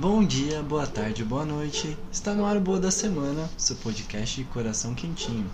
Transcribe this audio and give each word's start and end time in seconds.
Bom 0.00 0.24
dia, 0.24 0.62
boa 0.62 0.86
tarde, 0.86 1.22
boa 1.22 1.44
noite. 1.44 1.94
Está 2.10 2.32
no 2.32 2.46
ar 2.46 2.56
o 2.56 2.60
Boa 2.60 2.80
da 2.80 2.90
Semana, 2.90 3.50
seu 3.58 3.76
podcast 3.76 4.34
de 4.34 4.48
coração 4.48 4.94
quentinho. 4.94 5.44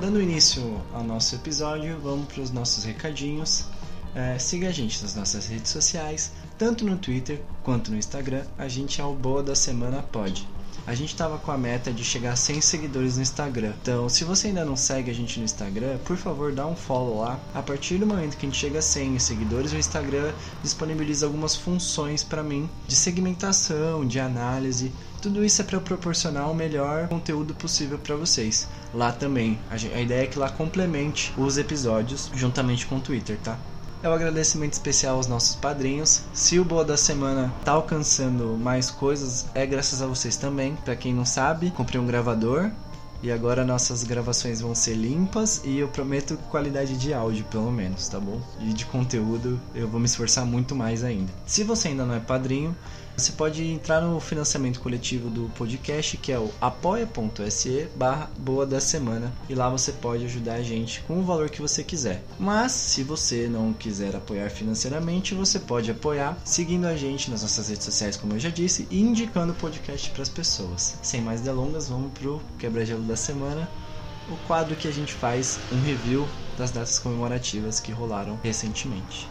Dando 0.00 0.22
início 0.22 0.80
ao 0.94 1.02
nosso 1.02 1.34
episódio, 1.34 1.98
vamos 2.00 2.32
para 2.32 2.42
os 2.42 2.52
nossos 2.52 2.84
recadinhos. 2.84 3.64
É, 4.16 4.38
siga 4.38 4.70
a 4.70 4.72
gente 4.72 5.02
nas 5.02 5.14
nossas 5.14 5.46
redes 5.46 5.70
sociais, 5.70 6.32
tanto 6.56 6.86
no 6.86 6.96
Twitter 6.96 7.38
quanto 7.62 7.90
no 7.90 7.98
Instagram. 7.98 8.44
A 8.56 8.66
gente 8.66 8.98
é 8.98 9.04
o 9.04 9.12
Boa 9.12 9.42
da 9.42 9.54
Semana 9.54 10.02
Pod. 10.02 10.48
A 10.86 10.94
gente 10.94 11.10
estava 11.12 11.36
com 11.36 11.52
a 11.52 11.58
meta 11.58 11.92
de 11.92 12.02
chegar 12.02 12.32
a 12.32 12.36
100 12.36 12.62
seguidores 12.62 13.16
no 13.16 13.22
Instagram. 13.22 13.74
Então, 13.82 14.08
se 14.08 14.24
você 14.24 14.46
ainda 14.46 14.64
não 14.64 14.74
segue 14.74 15.10
a 15.10 15.14
gente 15.14 15.38
no 15.38 15.44
Instagram, 15.44 15.98
por 15.98 16.16
favor, 16.16 16.50
dá 16.50 16.66
um 16.66 16.74
follow 16.74 17.20
lá. 17.20 17.38
A 17.54 17.60
partir 17.60 17.98
do 17.98 18.06
momento 18.06 18.38
que 18.38 18.46
a 18.46 18.48
gente 18.48 18.58
chega 18.58 18.78
a 18.78 18.82
100 18.82 19.18
seguidores, 19.18 19.72
o 19.74 19.76
Instagram 19.76 20.32
disponibiliza 20.62 21.26
algumas 21.26 21.54
funções 21.54 22.22
para 22.22 22.42
mim 22.42 22.70
de 22.88 22.96
segmentação, 22.96 24.06
de 24.06 24.18
análise. 24.18 24.92
Tudo 25.20 25.44
isso 25.44 25.60
é 25.60 25.64
para 25.64 25.78
proporcionar 25.78 26.50
o 26.50 26.54
melhor 26.54 27.06
conteúdo 27.08 27.54
possível 27.54 27.98
para 27.98 28.16
vocês. 28.16 28.66
Lá 28.94 29.12
também, 29.12 29.58
a, 29.70 29.76
gente, 29.76 29.94
a 29.94 30.00
ideia 30.00 30.22
é 30.22 30.26
que 30.26 30.38
lá 30.38 30.48
complemente 30.48 31.34
os 31.36 31.58
episódios 31.58 32.30
juntamente 32.32 32.86
com 32.86 32.96
o 32.96 33.00
Twitter, 33.00 33.36
tá? 33.44 33.58
É 34.02 34.08
um 34.08 34.12
agradecimento 34.12 34.74
especial 34.74 35.16
aos 35.16 35.26
nossos 35.26 35.56
padrinhos. 35.56 36.22
Se 36.32 36.58
o 36.58 36.64
Boa 36.64 36.84
da 36.84 36.96
Semana 36.96 37.52
tá 37.64 37.72
alcançando 37.72 38.56
mais 38.56 38.90
coisas, 38.90 39.46
é 39.54 39.64
graças 39.64 40.02
a 40.02 40.06
vocês 40.06 40.36
também. 40.36 40.76
Para 40.76 40.94
quem 40.94 41.14
não 41.14 41.24
sabe, 41.24 41.70
comprei 41.70 42.00
um 42.00 42.06
gravador 42.06 42.70
e 43.22 43.32
agora 43.32 43.64
nossas 43.64 44.04
gravações 44.04 44.60
vão 44.60 44.74
ser 44.74 44.94
limpas 44.94 45.62
e 45.64 45.78
eu 45.78 45.88
prometo 45.88 46.36
qualidade 46.50 46.96
de 46.96 47.14
áudio, 47.14 47.44
pelo 47.46 47.72
menos, 47.72 48.06
tá 48.08 48.20
bom? 48.20 48.40
E 48.60 48.72
de 48.72 48.84
conteúdo 48.84 49.58
eu 49.74 49.88
vou 49.88 49.98
me 49.98 50.06
esforçar 50.06 50.44
muito 50.44 50.74
mais 50.76 51.02
ainda. 51.02 51.32
Se 51.46 51.64
você 51.64 51.88
ainda 51.88 52.04
não 52.04 52.14
é 52.14 52.20
padrinho, 52.20 52.76
você 53.16 53.32
pode 53.32 53.64
entrar 53.64 54.00
no 54.02 54.20
financiamento 54.20 54.80
coletivo 54.80 55.30
do 55.30 55.48
podcast, 55.56 56.16
que 56.18 56.30
é 56.30 56.38
o 56.38 56.52
apoia.se 56.60 57.88
barra 57.96 58.30
boa 58.38 58.66
da 58.66 58.80
semana. 58.80 59.32
E 59.48 59.54
lá 59.54 59.70
você 59.70 59.90
pode 59.90 60.24
ajudar 60.26 60.54
a 60.54 60.62
gente 60.62 61.00
com 61.02 61.18
o 61.18 61.24
valor 61.24 61.48
que 61.48 61.62
você 61.62 61.82
quiser. 61.82 62.22
Mas 62.38 62.72
se 62.72 63.02
você 63.02 63.48
não 63.48 63.72
quiser 63.72 64.14
apoiar 64.14 64.50
financeiramente, 64.50 65.34
você 65.34 65.58
pode 65.58 65.90
apoiar 65.90 66.36
seguindo 66.44 66.86
a 66.86 66.94
gente 66.94 67.30
nas 67.30 67.42
nossas 67.42 67.68
redes 67.68 67.84
sociais, 67.84 68.16
como 68.16 68.34
eu 68.34 68.38
já 68.38 68.50
disse, 68.50 68.86
e 68.90 69.00
indicando 69.00 69.52
o 69.52 69.56
podcast 69.56 70.10
para 70.10 70.22
as 70.22 70.28
pessoas. 70.28 70.96
Sem 71.02 71.22
mais 71.22 71.40
delongas, 71.40 71.88
vamos 71.88 72.12
pro 72.12 72.42
quebra-gelo 72.58 73.02
da 73.02 73.16
semana. 73.16 73.68
O 74.28 74.36
quadro 74.46 74.76
que 74.76 74.88
a 74.88 74.92
gente 74.92 75.14
faz 75.14 75.58
um 75.72 75.80
review 75.82 76.28
das 76.58 76.70
datas 76.70 76.98
comemorativas 76.98 77.80
que 77.80 77.92
rolaram 77.92 78.38
recentemente. 78.42 79.28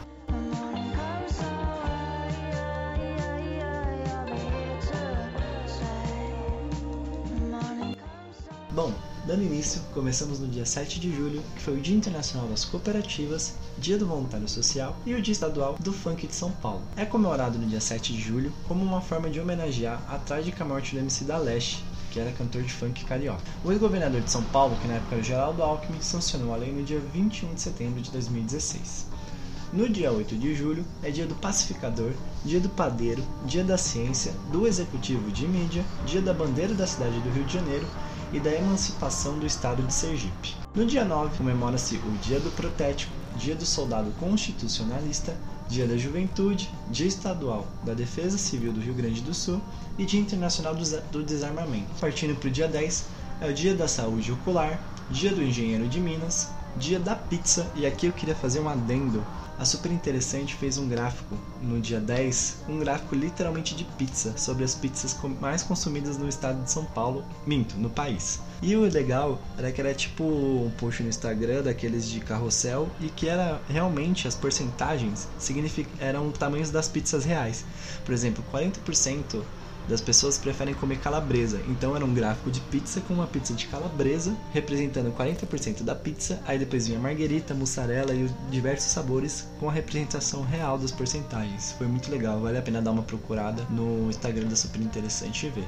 Dando 9.36 9.44
início, 9.44 9.82
começamos 9.94 10.40
no 10.40 10.48
dia 10.48 10.66
7 10.66 10.98
de 10.98 11.14
julho, 11.14 11.44
que 11.56 11.62
foi 11.62 11.74
o 11.76 11.82
Dia 11.82 11.94
Internacional 11.94 12.48
das 12.48 12.64
Cooperativas, 12.64 13.54
Dia 13.78 13.98
do 13.98 14.06
Voluntário 14.06 14.48
Social 14.48 14.96
e 15.06 15.14
o 15.14 15.22
Dia 15.22 15.34
Estadual 15.34 15.76
do 15.78 15.92
Funk 15.92 16.26
de 16.26 16.34
São 16.34 16.52
Paulo. 16.52 16.82
É 16.96 17.04
comemorado 17.04 17.60
no 17.60 17.68
dia 17.68 17.82
7 17.82 18.14
de 18.14 18.22
julho 18.22 18.54
como 18.66 18.82
uma 18.82 19.02
forma 19.02 19.30
de 19.30 19.38
homenagear 19.38 20.02
a 20.08 20.18
trágica 20.18 20.64
morte 20.64 20.96
do 20.96 21.02
MC 21.02 21.26
da 21.26 21.38
Leste, 21.38 21.84
que 22.12 22.20
era 22.22 22.32
cantor 22.32 22.64
de 22.64 22.72
funk 22.72 23.04
carioca. 23.04 23.42
O 23.66 23.74
ex-governador 23.74 24.22
de 24.22 24.32
São 24.32 24.42
Paulo, 24.42 24.78
que 24.82 24.88
na 24.88 24.94
época 24.94 25.16
era 25.16 25.24
Geraldo 25.24 25.62
Alckmin, 25.62 26.00
sancionou 26.00 26.54
a 26.54 26.58
lei 26.58 26.72
no 26.72 26.84
dia 26.84 27.02
21 27.14 27.56
de 27.56 27.60
setembro 27.60 28.02
de 28.02 28.12
2016. 28.12 29.08
No 29.74 29.90
dia 29.90 30.14
8 30.14 30.34
de 30.38 30.56
julho 30.56 30.86
é 31.04 31.12
dia 31.12 31.26
do 31.26 31.36
pacificador, 31.36 32.14
dia 32.46 32.62
do 32.62 32.70
padeiro, 32.70 33.22
dia 33.46 33.66
da 33.66 33.78
ciência, 33.78 34.32
do 34.50 34.66
executivo 34.66 35.30
de 35.30 35.46
mídia, 35.46 35.84
dia 36.06 36.22
da 36.22 36.34
bandeira 36.34 36.74
da 36.74 36.88
cidade 36.88 37.20
do 37.20 37.30
Rio 37.32 37.44
de 37.44 37.56
Janeiro 37.56 37.86
e 38.36 38.40
da 38.42 38.54
emancipação 38.54 39.40
do 39.40 39.46
estado 39.46 39.82
de 39.82 39.94
Sergipe. 39.94 40.58
No 40.76 40.86
dia 40.86 41.06
9 41.06 41.38
comemora-se 41.38 41.96
o 41.96 42.12
dia 42.22 42.38
do 42.38 42.52
protético, 42.52 43.14
dia 43.38 43.56
do 43.56 43.66
soldado 43.66 44.12
constitucionalista, 44.20 45.34
dia 45.70 45.88
da 45.88 45.96
juventude, 45.96 46.70
dia 46.92 47.08
estadual 47.08 47.66
da 47.86 47.94
defesa 47.94 48.38
civil 48.38 48.74
do 48.74 48.82
Rio 48.82 48.94
Grande 48.94 49.22
do 49.22 49.34
Sul 49.34 49.62
e 49.98 50.06
dia 50.06 50.20
internacional 50.20 50.76
do 50.76 51.24
desarmamento. 51.24 51.88
Partindo 52.02 52.38
para 52.38 52.50
o 52.50 52.52
dia 52.52 52.68
10 52.68 53.06
é 53.40 53.50
o 53.50 53.54
dia 53.54 53.74
da 53.74 53.88
saúde 53.88 54.34
ocular, 54.34 54.82
dia 55.10 55.32
do 55.32 55.42
engenheiro 55.42 55.88
de 55.88 56.02
Minas, 56.02 56.50
dia 56.76 57.00
da 57.00 57.16
pizza 57.16 57.66
e 57.74 57.86
aqui 57.86 58.08
eu 58.08 58.12
queria 58.12 58.36
fazer 58.36 58.60
um 58.60 58.68
adendo 58.68 59.24
a 59.58 59.64
Super 59.64 59.92
Interessante 59.92 60.54
fez 60.56 60.78
um 60.78 60.88
gráfico 60.88 61.38
no 61.62 61.80
dia 61.80 62.00
10, 62.00 62.64
um 62.68 62.80
gráfico 62.80 63.16
literalmente 63.16 63.76
de 63.76 63.84
pizza, 63.84 64.38
sobre 64.38 64.64
as 64.64 64.76
pizzas 64.76 65.16
mais 65.40 65.64
consumidas 65.64 66.18
no 66.18 66.28
estado 66.28 66.64
de 66.64 66.72
São 66.72 66.86
Paulo, 66.86 67.24
minto, 67.48 67.76
no 67.78 67.90
país. 67.90 68.40
E 68.62 68.76
o 68.76 68.82
legal 68.82 69.42
era 69.58 69.72
que 69.72 69.80
era 69.80 69.94
tipo 69.94 70.24
um 70.24 70.72
post 70.78 71.04
no 71.04 71.10
Instagram 71.10 71.64
daqueles 71.64 72.10
de 72.10 72.20
carrossel 72.20 72.90
e 73.00 73.10
que 73.10 73.28
era 73.28 73.62
realmente 73.70 74.28
as 74.28 74.36
porcentagens 74.36 75.28
eram 76.00 76.32
tamanhos 76.32 76.72
das 76.72 76.88
pizzas 76.88 77.24
reais. 77.24 77.66
Por 78.04 78.14
exemplo, 78.14 78.44
40% 78.52 79.44
das 79.88 80.02
pessoas 80.02 80.38
preferem 80.38 80.74
comer 80.74 81.00
calabresa. 81.00 81.62
Então 81.68 81.96
era 81.96 82.06
um 82.06 82.14
gráfico 82.14 82.52
de 82.52 82.60
pizza 82.62 83.02
com 83.02 83.14
uma 83.14 83.28
pizza 83.28 83.54
de 83.54 83.68
calabresa, 83.68 84.36
representando 84.52 85.12
40% 85.16 85.84
da 85.84 85.96
pizza, 85.96 86.42
aí 86.46 86.58
depois 86.58 86.88
vinha 86.88 87.00
marguerita, 87.00 87.54
mussarela 87.54 88.14
e 88.14 88.30
diversos 88.50 88.92
sabores 88.92 89.48
com 89.60 89.70
a 89.70 89.72
representação 89.72 90.44
real 90.44 90.78
das 90.78 90.92
porcentagens. 90.92 91.74
Foi 91.74 91.88
muito 91.88 92.10
legal, 92.10 92.40
vale 92.40 92.58
a 92.58 92.62
pena 92.62 92.82
dar 92.82 92.92
uma 92.92 93.04
procurada 93.04 93.64
no 93.70 94.10
Instagram 94.10 94.48
da 94.48 94.56
Super 94.56 94.82
Interessante 94.82 95.50
ver. 95.50 95.68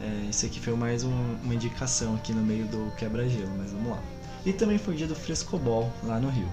É, 0.00 0.30
esse 0.30 0.46
aqui 0.46 0.58
foi 0.58 0.74
mais 0.74 1.04
um, 1.04 1.36
uma 1.42 1.54
indicação 1.54 2.14
aqui 2.14 2.32
no 2.32 2.42
meio 2.42 2.64
do 2.66 2.90
quebra-gelo, 2.96 3.52
mas 3.58 3.70
vamos 3.70 3.90
lá. 3.90 4.02
E 4.46 4.52
também 4.52 4.78
foi 4.78 4.94
o 4.94 4.96
dia 4.96 5.06
do 5.06 5.14
frescobol 5.14 5.92
lá 6.02 6.18
no 6.18 6.30
Rio. 6.30 6.48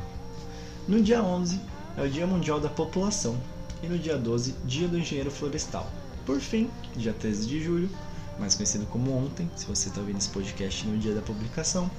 No 0.88 1.02
dia 1.02 1.22
11 1.24 1.59
é 1.97 2.02
o 2.03 2.09
Dia 2.09 2.28
Mundial 2.28 2.59
da 2.59 2.70
População 2.70 3.38
e 3.81 3.88
no 3.88 3.97
dia 3.97 4.18
12, 4.18 4.56
Dia 4.66 4.88
do 4.88 4.97
Engenheiro 4.97 5.31
Florestal. 5.31 5.90
Por 6.28 6.42
fim, 6.42 6.70
dia 6.94 7.14
13 7.14 7.48
de 7.48 7.64
julho, 7.64 7.90
mais 8.38 8.54
conhecido 8.54 8.86
como 8.88 9.16
ontem, 9.16 9.50
se 9.56 9.66
você 9.66 9.88
está 9.88 10.02
ouvindo 10.02 10.18
esse 10.18 10.28
podcast 10.28 10.86
no 10.86 10.98
dia 10.98 11.16
da 11.16 11.22
publicação, 11.22 11.90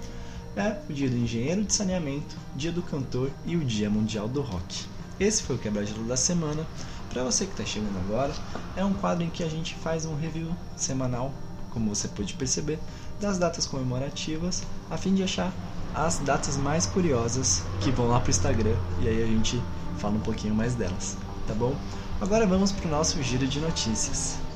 é 0.55 0.77
o 0.87 0.93
dia 0.93 1.09
do 1.09 1.16
engenheiro 1.16 1.65
de 1.65 1.72
saneamento, 1.72 2.37
dia 2.55 2.71
do 2.71 2.83
cantor 2.83 3.31
e 3.47 3.56
o 3.56 3.65
dia 3.65 3.89
mundial 3.89 4.28
do 4.28 4.43
rock. 4.43 4.84
Esse 5.19 5.43
foi 5.43 5.56
o 5.56 5.59
quebra-gelo 5.59 6.05
da 6.05 6.15
semana. 6.15 6.66
Para 7.09 7.25
você 7.25 7.47
que 7.47 7.53
está 7.53 7.65
chegando 7.65 7.99
agora, 8.00 8.34
é 8.77 8.84
um 8.84 8.93
quadro 8.93 9.25
em 9.25 9.31
que 9.31 9.43
a 9.43 9.49
gente 9.49 9.75
faz 9.77 10.05
um 10.05 10.15
review 10.15 10.55
semanal, 10.77 11.33
como 11.71 11.89
você 11.89 12.06
pode 12.06 12.34
perceber, 12.34 12.78
das 13.19 13.39
datas 13.39 13.65
comemorativas, 13.65 14.62
a 14.91 14.99
fim 14.99 15.15
de 15.15 15.22
achar 15.22 15.50
as 15.95 16.19
datas 16.19 16.59
mais 16.59 16.84
curiosas 16.84 17.62
que 17.81 17.91
vão 17.91 18.09
lá 18.09 18.21
para 18.21 18.28
o 18.28 18.31
Instagram 18.31 18.77
e 19.00 19.09
aí 19.09 19.22
a 19.22 19.27
gente 19.27 19.59
fala 19.97 20.16
um 20.16 20.21
pouquinho 20.21 20.55
mais 20.55 20.75
delas, 20.75 21.16
tá 21.47 21.55
bom? 21.55 21.75
Agora 22.20 22.46
vamos 22.46 22.72
para 22.72 22.88
o 22.88 22.90
nosso 22.90 23.22
giro 23.22 23.46
de 23.46 23.60
notícias. 23.60 24.47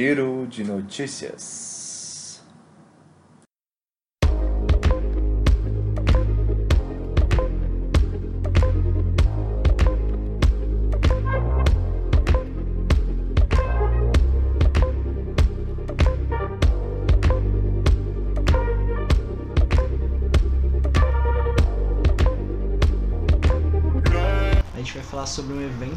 Giro 0.00 0.46
de 0.46 0.64
notícias. 0.64 1.69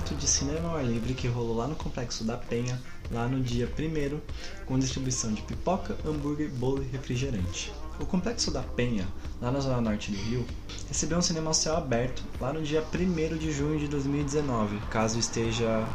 Evento 0.04 0.16
de 0.16 0.28
cinema 0.28 0.70
ao 0.70 0.76
ar 0.76 0.86
livre 0.86 1.14
que 1.14 1.28
rolou 1.28 1.56
lá 1.56 1.66
no 1.66 1.76
Complexo 1.76 2.26
da 2.26 2.36
Penha, 2.36 2.80
lá 3.10 3.26
no 3.26 3.42
dia 3.42 3.68
1 3.68 4.66
com 4.66 4.78
distribuição 4.78 5.32
de 5.32 5.42
pipoca, 5.42 5.96
hambúrguer, 6.06 6.50
bolo 6.50 6.84
e 6.84 6.88
refrigerante. 6.88 7.72
O 8.00 8.06
Complexo 8.06 8.52
da 8.52 8.62
Penha, 8.62 9.08
lá 9.42 9.50
na 9.50 9.62
zona 9.62 9.80
norte 9.80 10.12
do 10.12 10.18
Rio, 10.18 10.46
recebeu 10.90 11.18
um 11.18 11.22
cinema 11.22 11.50
ao 11.50 11.54
céu 11.54 11.78
aberto 11.78 12.22
lá 12.42 12.52
no 12.52 12.62
dia 12.62 12.84
1 12.84 13.38
de 13.38 13.52
junho 13.52 13.80
de 13.80 13.88
2019, 13.88 14.78
caso 14.90 15.18
esteja 15.18 15.88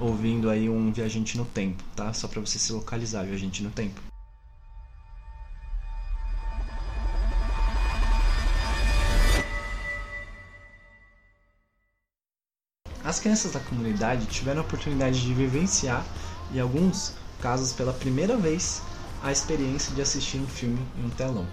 ouvindo 0.00 0.48
aí 0.48 0.68
um 0.68 0.92
viajante 0.92 1.36
no 1.36 1.44
tempo, 1.44 1.82
tá? 1.96 2.12
Só 2.12 2.28
para 2.28 2.40
você 2.40 2.60
se 2.60 2.72
localizar, 2.72 3.24
viajante 3.24 3.62
no 3.62 3.70
tempo. 3.70 4.11
As 13.12 13.20
crianças 13.20 13.52
da 13.52 13.60
comunidade 13.60 14.24
tiveram 14.24 14.62
a 14.62 14.64
oportunidade 14.64 15.20
de 15.20 15.34
vivenciar, 15.34 16.02
em 16.50 16.58
alguns 16.58 17.12
casos 17.42 17.70
pela 17.70 17.92
primeira 17.92 18.38
vez, 18.38 18.80
a 19.22 19.30
experiência 19.30 19.94
de 19.94 20.00
assistir 20.00 20.38
um 20.38 20.46
filme 20.46 20.80
em 20.96 21.04
um 21.04 21.10
telão. 21.10 21.46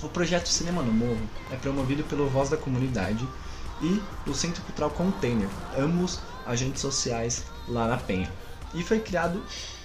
O 0.00 0.08
projeto 0.08 0.46
Cinema 0.46 0.80
no 0.80 0.92
Morro 0.92 1.28
é 1.50 1.56
promovido 1.56 2.04
pelo 2.04 2.28
Voz 2.28 2.50
da 2.50 2.56
Comunidade 2.56 3.28
e 3.82 4.00
o 4.24 4.32
Centro 4.32 4.62
Cultural 4.62 4.92
Container, 4.92 5.48
ambos 5.76 6.20
agentes 6.46 6.80
sociais 6.80 7.42
lá 7.66 7.88
na 7.88 7.96
Penha. 7.96 8.30
E 8.72 8.84
foi 8.84 9.00
criado, 9.00 9.42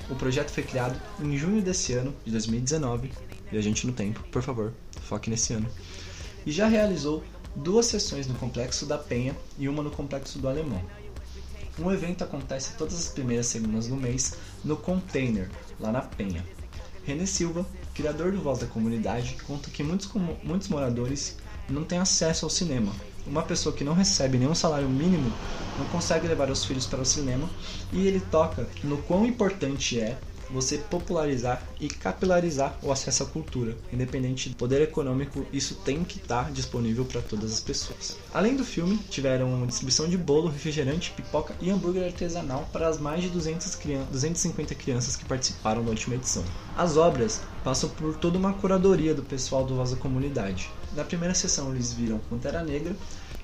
o 0.07 0.13
projeto 0.13 0.51
foi 0.51 0.61
criado 0.61 1.01
em 1.19 1.35
junho 1.35 1.63
desse 1.63 1.93
ano, 1.93 2.13
de 2.23 2.29
2019, 2.29 3.11
e 3.51 3.57
a 3.57 3.61
gente 3.61 3.88
no 3.88 3.93
tempo, 3.93 4.19
por 4.31 4.43
favor, 4.43 4.71
foque 5.01 5.31
nesse 5.31 5.51
ano. 5.51 5.67
E 6.45 6.51
já 6.51 6.67
realizou 6.67 7.23
duas 7.55 7.85
sessões 7.85 8.27
no 8.27 8.35
Complexo 8.35 8.85
da 8.85 8.97
Penha 8.97 9.35
e 9.57 9.69
uma 9.69 9.81
no 9.81 9.91
Complexo 9.91 10.39
do 10.39 10.47
Alemão. 10.47 10.81
Um 11.79 11.91
evento 11.91 12.23
acontece 12.23 12.73
todas 12.77 12.97
as 12.97 13.07
primeiras 13.09 13.47
segundas 13.47 13.87
do 13.87 13.95
mês 13.95 14.35
no 14.63 14.77
Container, 14.77 15.49
lá 15.79 15.91
na 15.91 16.01
Penha. 16.01 16.45
René 17.03 17.25
Silva, 17.25 17.65
criador 17.93 18.31
do 18.31 18.41
Voz 18.41 18.59
da 18.59 18.67
Comunidade, 18.67 19.37
conta 19.45 19.69
que 19.69 19.83
muitos, 19.83 20.09
muitos 20.43 20.67
moradores 20.69 21.37
não 21.69 21.83
têm 21.83 21.99
acesso 21.99 22.45
ao 22.45 22.49
cinema. 22.49 22.93
Uma 23.27 23.43
pessoa 23.43 23.75
que 23.75 23.83
não 23.83 23.93
recebe 23.93 24.37
nenhum 24.37 24.55
salário 24.55 24.89
mínimo 24.89 25.31
não 25.77 25.85
consegue 25.87 26.27
levar 26.27 26.49
os 26.49 26.63
filhos 26.63 26.85
para 26.85 27.01
o 27.01 27.05
cinema 27.05 27.49
e 27.91 28.07
ele 28.07 28.19
toca 28.19 28.67
no 28.83 28.97
quão 29.03 29.25
importante 29.25 29.99
é 29.99 30.17
você 30.50 30.77
popularizar 30.77 31.62
e 31.80 31.88
capilarizar 31.88 32.77
o 32.81 32.92
acesso 32.92 33.24
à 33.24 33.25
cultura. 33.25 33.75
Independente 33.92 34.50
do 34.50 34.56
poder 34.56 34.81
econômico, 34.81 35.45
isso 35.51 35.75
tem 35.75 36.03
que 36.03 36.18
estar 36.18 36.51
disponível 36.51 37.06
para 37.06 37.21
todas 37.21 37.51
as 37.51 37.59
pessoas. 37.59 38.18
Além 38.33 38.56
do 38.56 38.63
filme, 38.63 38.97
tiveram 39.09 39.65
distribuição 39.65 40.07
de 40.07 40.18
bolo, 40.18 40.50
refrigerante, 40.50 41.12
pipoca 41.12 41.56
e 41.62 41.69
hambúrguer 41.69 42.06
artesanal 42.06 42.68
para 42.71 42.88
as 42.88 43.00
mais 43.00 43.21
de 43.21 43.30
200 43.30 43.75
crianças, 43.75 44.09
250 44.09 44.75
crianças 44.75 45.15
que 45.15 45.25
participaram 45.25 45.83
da 45.83 45.89
última 45.89 46.15
edição. 46.15 46.44
As 46.77 46.98
obras 46.98 47.41
passam 47.63 47.89
por 47.89 48.15
toda 48.18 48.38
uma 48.38 48.53
curadoria 48.53 49.13
do 49.13 49.24
pessoal 49.24 49.65
do 49.65 49.75
Voz 49.75 49.91
da 49.91 49.98
Comunidade. 49.98 50.69
Na 50.95 51.03
primeira 51.03 51.33
sessão 51.33 51.71
eles 51.71 51.94
viram 51.94 52.19
Pantera 52.30 52.63
Negra 52.63 52.95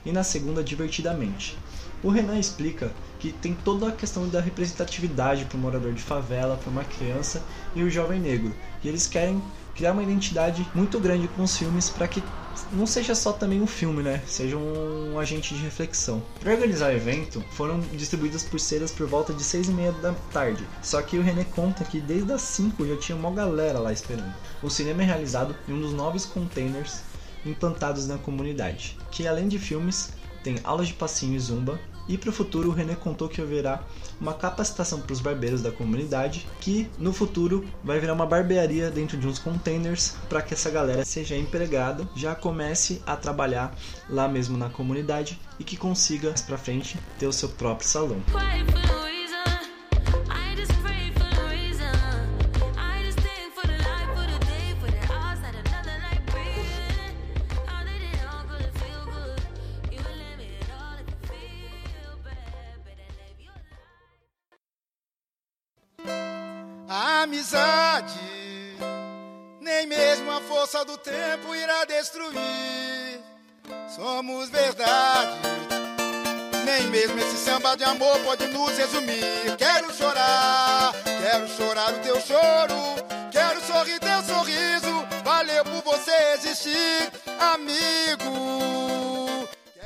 e 0.06 0.12
na 0.12 0.24
segunda 0.24 0.64
Divertidamente. 0.64 1.58
O 2.04 2.10
Renan 2.10 2.40
explica 2.40 2.92
que 3.20 3.32
tem 3.32 3.54
toda 3.54 3.88
a 3.88 3.92
questão 3.92 4.28
da 4.28 4.42
representatividade 4.42 5.46
para 5.46 5.56
o 5.56 5.60
morador 5.60 5.94
de 5.94 6.02
favela, 6.02 6.58
para 6.58 6.72
uma 6.72 6.84
criança 6.84 7.44
e 7.76 7.84
o 7.84 7.90
jovem 7.90 8.20
negro. 8.20 8.52
E 8.84 8.88
eles 8.88 9.06
querem 9.06 9.42
criar 9.76 9.92
uma 9.92 10.02
identidade 10.02 10.68
muito 10.74 11.00
grande 11.00 11.28
com 11.28 11.44
os 11.44 11.56
filmes 11.56 11.90
para 11.90 12.08
que 12.08 12.24
não 12.72 12.88
seja 12.88 13.14
só 13.14 13.32
também 13.32 13.62
um 13.62 13.68
filme, 13.68 14.02
né? 14.02 14.22
Seja 14.26 14.58
um 14.58 15.20
agente 15.20 15.54
de 15.54 15.62
reflexão. 15.62 16.22
Para 16.40 16.54
organizar 16.54 16.92
o 16.92 16.96
evento, 16.96 17.44
foram 17.52 17.80
distribuídas 17.94 18.44
pulseiras 18.44 18.92
por 18.92 19.08
volta 19.08 19.34
de 19.34 19.44
6 19.44 19.70
e 19.70 19.72
meia 19.72 19.92
da 19.92 20.14
tarde. 20.34 20.66
Só 20.82 21.02
que 21.02 21.18
o 21.18 21.22
René 21.22 21.44
conta 21.44 21.84
que 21.84 22.00
desde 22.00 22.34
as 22.34 22.42
5 22.42 22.86
já 22.88 22.98
tinha 22.98 23.16
uma 23.18 23.32
galera 23.32 23.80
lá 23.80 23.94
esperando. 23.94 24.34
O 24.64 24.70
cinema 24.70 25.04
é 25.04 25.06
realizado 25.06 25.56
em 25.68 25.74
um 25.74 25.82
dos 25.82 25.94
novos 25.94 26.26
containers 26.26 27.02
implantados 27.46 28.08
na 28.08 28.18
comunidade, 28.18 28.98
que 29.12 29.28
além 29.28 29.48
de 29.48 29.58
filmes, 29.58 30.12
tem 30.44 30.60
aulas 30.64 30.88
de 30.88 30.94
passinho 30.94 31.36
e 31.36 31.40
zumba, 31.40 31.80
e 32.08 32.18
para 32.18 32.30
o 32.30 32.34
futuro, 32.34 32.70
o 32.70 32.74
René 32.74 32.96
contou 32.96 33.30
que 33.30 33.42
haverá 33.42 33.84
uma 34.20 34.34
capacitação 34.34 35.00
para 35.00 35.14
os 35.14 35.22
barbeiros 35.22 35.62
da 35.62 35.72
comunidade, 35.72 36.48
que 36.60 36.90
no 37.00 37.14
futuro 37.14 37.66
vai 37.84 38.00
virar 38.00 38.14
uma 38.14 38.26
barbearia 38.26 38.92
dentro 38.92 39.18
de 39.18 39.28
uns 39.28 39.40
containers 39.40 40.16
para 40.28 40.42
que 40.42 40.54
essa 40.54 40.70
galera 40.70 41.06
seja 41.06 41.38
empregada, 41.38 42.08
já 42.16 42.36
comece 42.36 43.02
a 43.06 43.16
trabalhar 43.16 43.74
lá 44.10 44.28
mesmo 44.28 44.58
na 44.58 44.70
comunidade 44.70 45.40
e 45.60 45.64
que 45.64 45.78
consiga 45.78 46.30
mais 46.30 46.42
para 46.42 46.58
frente 46.58 46.98
ter 47.20 47.28
o 47.28 47.34
seu 47.34 47.50
próprio 47.50 47.88
salão. 47.88 48.22
Amizade, 67.32 68.20
nem 69.62 69.88
mesmo 69.88 70.30
a 70.32 70.42
força 70.42 70.84
do 70.84 70.98
tempo 70.98 71.56
irá 71.56 71.86
destruir. 71.86 73.22
Somos 73.96 74.50
verdade, 74.50 75.32
nem 76.66 76.88
mesmo 76.88 77.18
esse 77.20 77.38
samba 77.38 77.78
de 77.78 77.86
amor 77.86 78.20
pode 78.20 78.48
nos 78.48 78.78
resumir. 78.78 79.56
Quero 79.58 79.94
chorar, 79.94 80.92
quero 81.04 81.48
chorar 81.48 81.94
o 81.94 82.00
teu 82.00 82.20
choro, 82.20 83.32
quero 83.32 83.62
sorrir 83.62 83.98
teu 84.00 84.22
sorriso. 84.24 85.08
Valeu 85.24 85.64
por 85.64 85.84
você 85.84 86.34
existir, 86.34 87.14
amigo. 87.40 88.52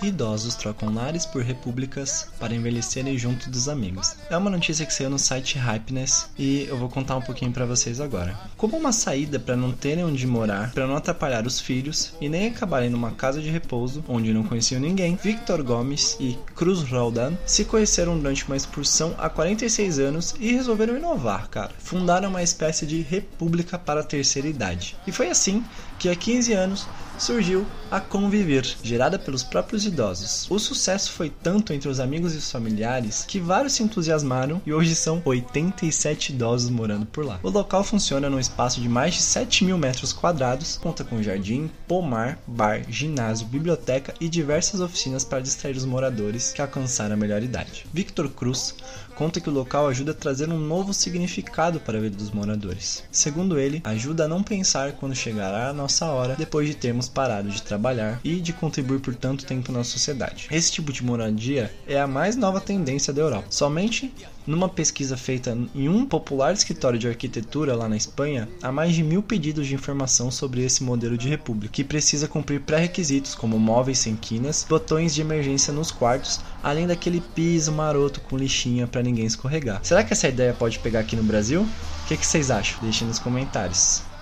Idosos 0.05 0.55
trocam 0.55 0.93
lares 0.93 1.25
por 1.25 1.41
repúblicas 1.41 2.27
para 2.39 2.53
envelhecerem 2.53 3.17
junto 3.17 3.49
dos 3.49 3.67
amigos. 3.67 4.15
É 4.29 4.37
uma 4.37 4.49
notícia 4.49 4.85
que 4.85 4.93
saiu 4.93 5.09
no 5.09 5.17
site 5.17 5.57
Hypeness 5.57 6.29
e 6.37 6.65
eu 6.69 6.77
vou 6.77 6.89
contar 6.89 7.15
um 7.15 7.21
pouquinho 7.21 7.51
para 7.51 7.65
vocês 7.65 7.99
agora. 7.99 8.37
Como 8.55 8.77
uma 8.77 8.91
saída 8.91 9.39
para 9.39 9.55
não 9.55 9.71
terem 9.71 10.03
onde 10.03 10.27
morar, 10.27 10.71
para 10.73 10.85
não 10.85 10.95
atrapalhar 10.95 11.45
os 11.45 11.59
filhos 11.59 12.13
e 12.21 12.29
nem 12.29 12.47
acabarem 12.47 12.89
numa 12.89 13.11
casa 13.11 13.41
de 13.41 13.49
repouso 13.49 14.03
onde 14.07 14.33
não 14.33 14.43
conheciam 14.43 14.79
ninguém, 14.79 15.17
Victor 15.21 15.63
Gomes 15.63 16.17
e 16.19 16.37
Cruz 16.55 16.83
Roldan 16.83 17.33
se 17.45 17.65
conheceram 17.65 18.17
durante 18.17 18.45
uma 18.45 18.55
excursão 18.55 19.15
há 19.17 19.29
46 19.29 19.99
anos 19.99 20.35
e 20.39 20.51
resolveram 20.51 20.97
inovar, 20.97 21.49
cara. 21.49 21.71
Fundaram 21.79 22.29
uma 22.29 22.43
espécie 22.43 22.85
de 22.85 23.01
república 23.01 23.77
para 23.79 24.01
a 24.01 24.03
terceira 24.03 24.47
idade. 24.47 24.95
E 25.07 25.11
foi 25.11 25.29
assim 25.29 25.63
que 25.97 26.09
há 26.09 26.15
15 26.15 26.53
anos 26.53 26.87
surgiu 27.17 27.65
a 27.89 27.99
Conviver, 27.99 28.65
gerada 28.83 29.17
pelos 29.17 29.43
próprios 29.43 29.85
idosos. 29.85 30.49
O 30.49 30.59
sucesso 30.59 31.11
foi 31.11 31.29
tanto 31.29 31.71
entre 31.71 31.87
os 31.87 31.99
amigos 31.99 32.33
e 32.33 32.37
os 32.37 32.51
familiares 32.51 33.25
que 33.27 33.39
vários 33.39 33.73
se 33.73 33.83
entusiasmaram 33.83 34.61
e 34.65 34.73
hoje 34.73 34.95
são 34.95 35.21
87 35.23 36.33
idosos 36.33 36.69
morando 36.69 37.05
por 37.05 37.25
lá. 37.25 37.39
O 37.43 37.49
local 37.49 37.83
funciona 37.83 38.29
num 38.29 38.39
espaço 38.39 38.81
de 38.81 38.89
mais 38.89 39.13
de 39.13 39.21
7 39.21 39.63
mil 39.65 39.77
metros 39.77 40.11
quadrados, 40.11 40.77
conta 40.77 41.03
com 41.03 41.21
jardim, 41.21 41.69
pomar, 41.87 42.39
bar, 42.47 42.81
ginásio, 42.89 43.47
biblioteca 43.47 44.13
e 44.19 44.27
diversas 44.27 44.81
oficinas 44.81 45.23
para 45.23 45.41
distrair 45.41 45.75
os 45.75 45.85
moradores 45.85 46.51
que 46.51 46.61
alcançaram 46.61 47.13
a 47.13 47.17
melhor 47.17 47.43
idade. 47.43 47.85
Victor 47.93 48.29
Cruz 48.29 48.75
conta 49.15 49.39
que 49.39 49.49
o 49.49 49.53
local 49.53 49.87
ajuda 49.87 50.11
a 50.11 50.15
trazer 50.15 50.49
um 50.49 50.59
novo 50.59 50.93
significado 50.93 51.79
para 51.79 51.97
a 51.97 52.01
vida 52.01 52.17
dos 52.17 52.31
moradores. 52.31 53.03
Segundo 53.11 53.57
ele, 53.57 53.81
ajuda 53.83 54.25
a 54.25 54.27
não 54.27 54.43
pensar 54.43 54.93
quando 54.93 55.15
chegará 55.15 55.69
a 55.69 55.73
nossa 55.73 56.05
hora 56.07 56.35
depois 56.35 56.67
de 56.67 56.75
termos 56.75 57.07
parado 57.07 57.49
de 57.49 57.61
trabalhar 57.61 58.19
e 58.23 58.39
de 58.39 58.53
contribuir 58.53 58.99
por 58.99 59.15
tanto 59.15 59.45
tempo 59.45 59.71
na 59.71 59.83
sociedade. 59.83 60.47
Esse 60.51 60.71
tipo 60.71 60.91
de 60.91 61.03
moradia 61.03 61.73
é 61.87 61.99
a 61.99 62.05
mais 62.05 62.35
nova 62.35 62.59
tendência 62.59 63.13
da 63.13 63.21
Europa. 63.21 63.47
Somente 63.49 64.13
numa 64.45 64.69
pesquisa 64.69 65.17
feita 65.17 65.57
em 65.73 65.89
um 65.89 66.05
popular 66.05 66.53
escritório 66.53 66.99
de 66.99 67.07
arquitetura 67.07 67.75
lá 67.75 67.87
na 67.89 67.97
Espanha, 67.97 68.47
há 68.61 68.71
mais 68.71 68.93
de 68.93 69.03
mil 69.03 69.21
pedidos 69.21 69.67
de 69.67 69.75
informação 69.75 70.29
sobre 70.29 70.63
esse 70.63 70.83
modelo 70.83 71.17
de 71.17 71.29
república, 71.29 71.73
que 71.73 71.83
precisa 71.83 72.27
cumprir 72.27 72.61
pré-requisitos 72.61 73.35
como 73.35 73.59
móveis 73.59 73.99
sem 73.99 74.15
quinas, 74.15 74.65
botões 74.67 75.13
de 75.13 75.21
emergência 75.21 75.73
nos 75.73 75.91
quartos, 75.91 76.39
além 76.63 76.87
daquele 76.87 77.21
piso 77.21 77.71
maroto 77.71 78.21
com 78.21 78.37
lixinha 78.37 78.87
para 78.87 79.03
ninguém 79.03 79.25
escorregar. 79.25 79.79
Será 79.83 80.03
que 80.03 80.13
essa 80.13 80.27
ideia 80.27 80.53
pode 80.53 80.79
pegar 80.79 81.01
aqui 81.01 81.15
no 81.15 81.23
Brasil? 81.23 81.61
O 81.61 82.07
que, 82.07 82.17
que 82.17 82.25
vocês 82.25 82.51
acham? 82.51 82.79
Deixem 82.81 83.07
nos 83.07 83.19
comentários. 83.19 84.14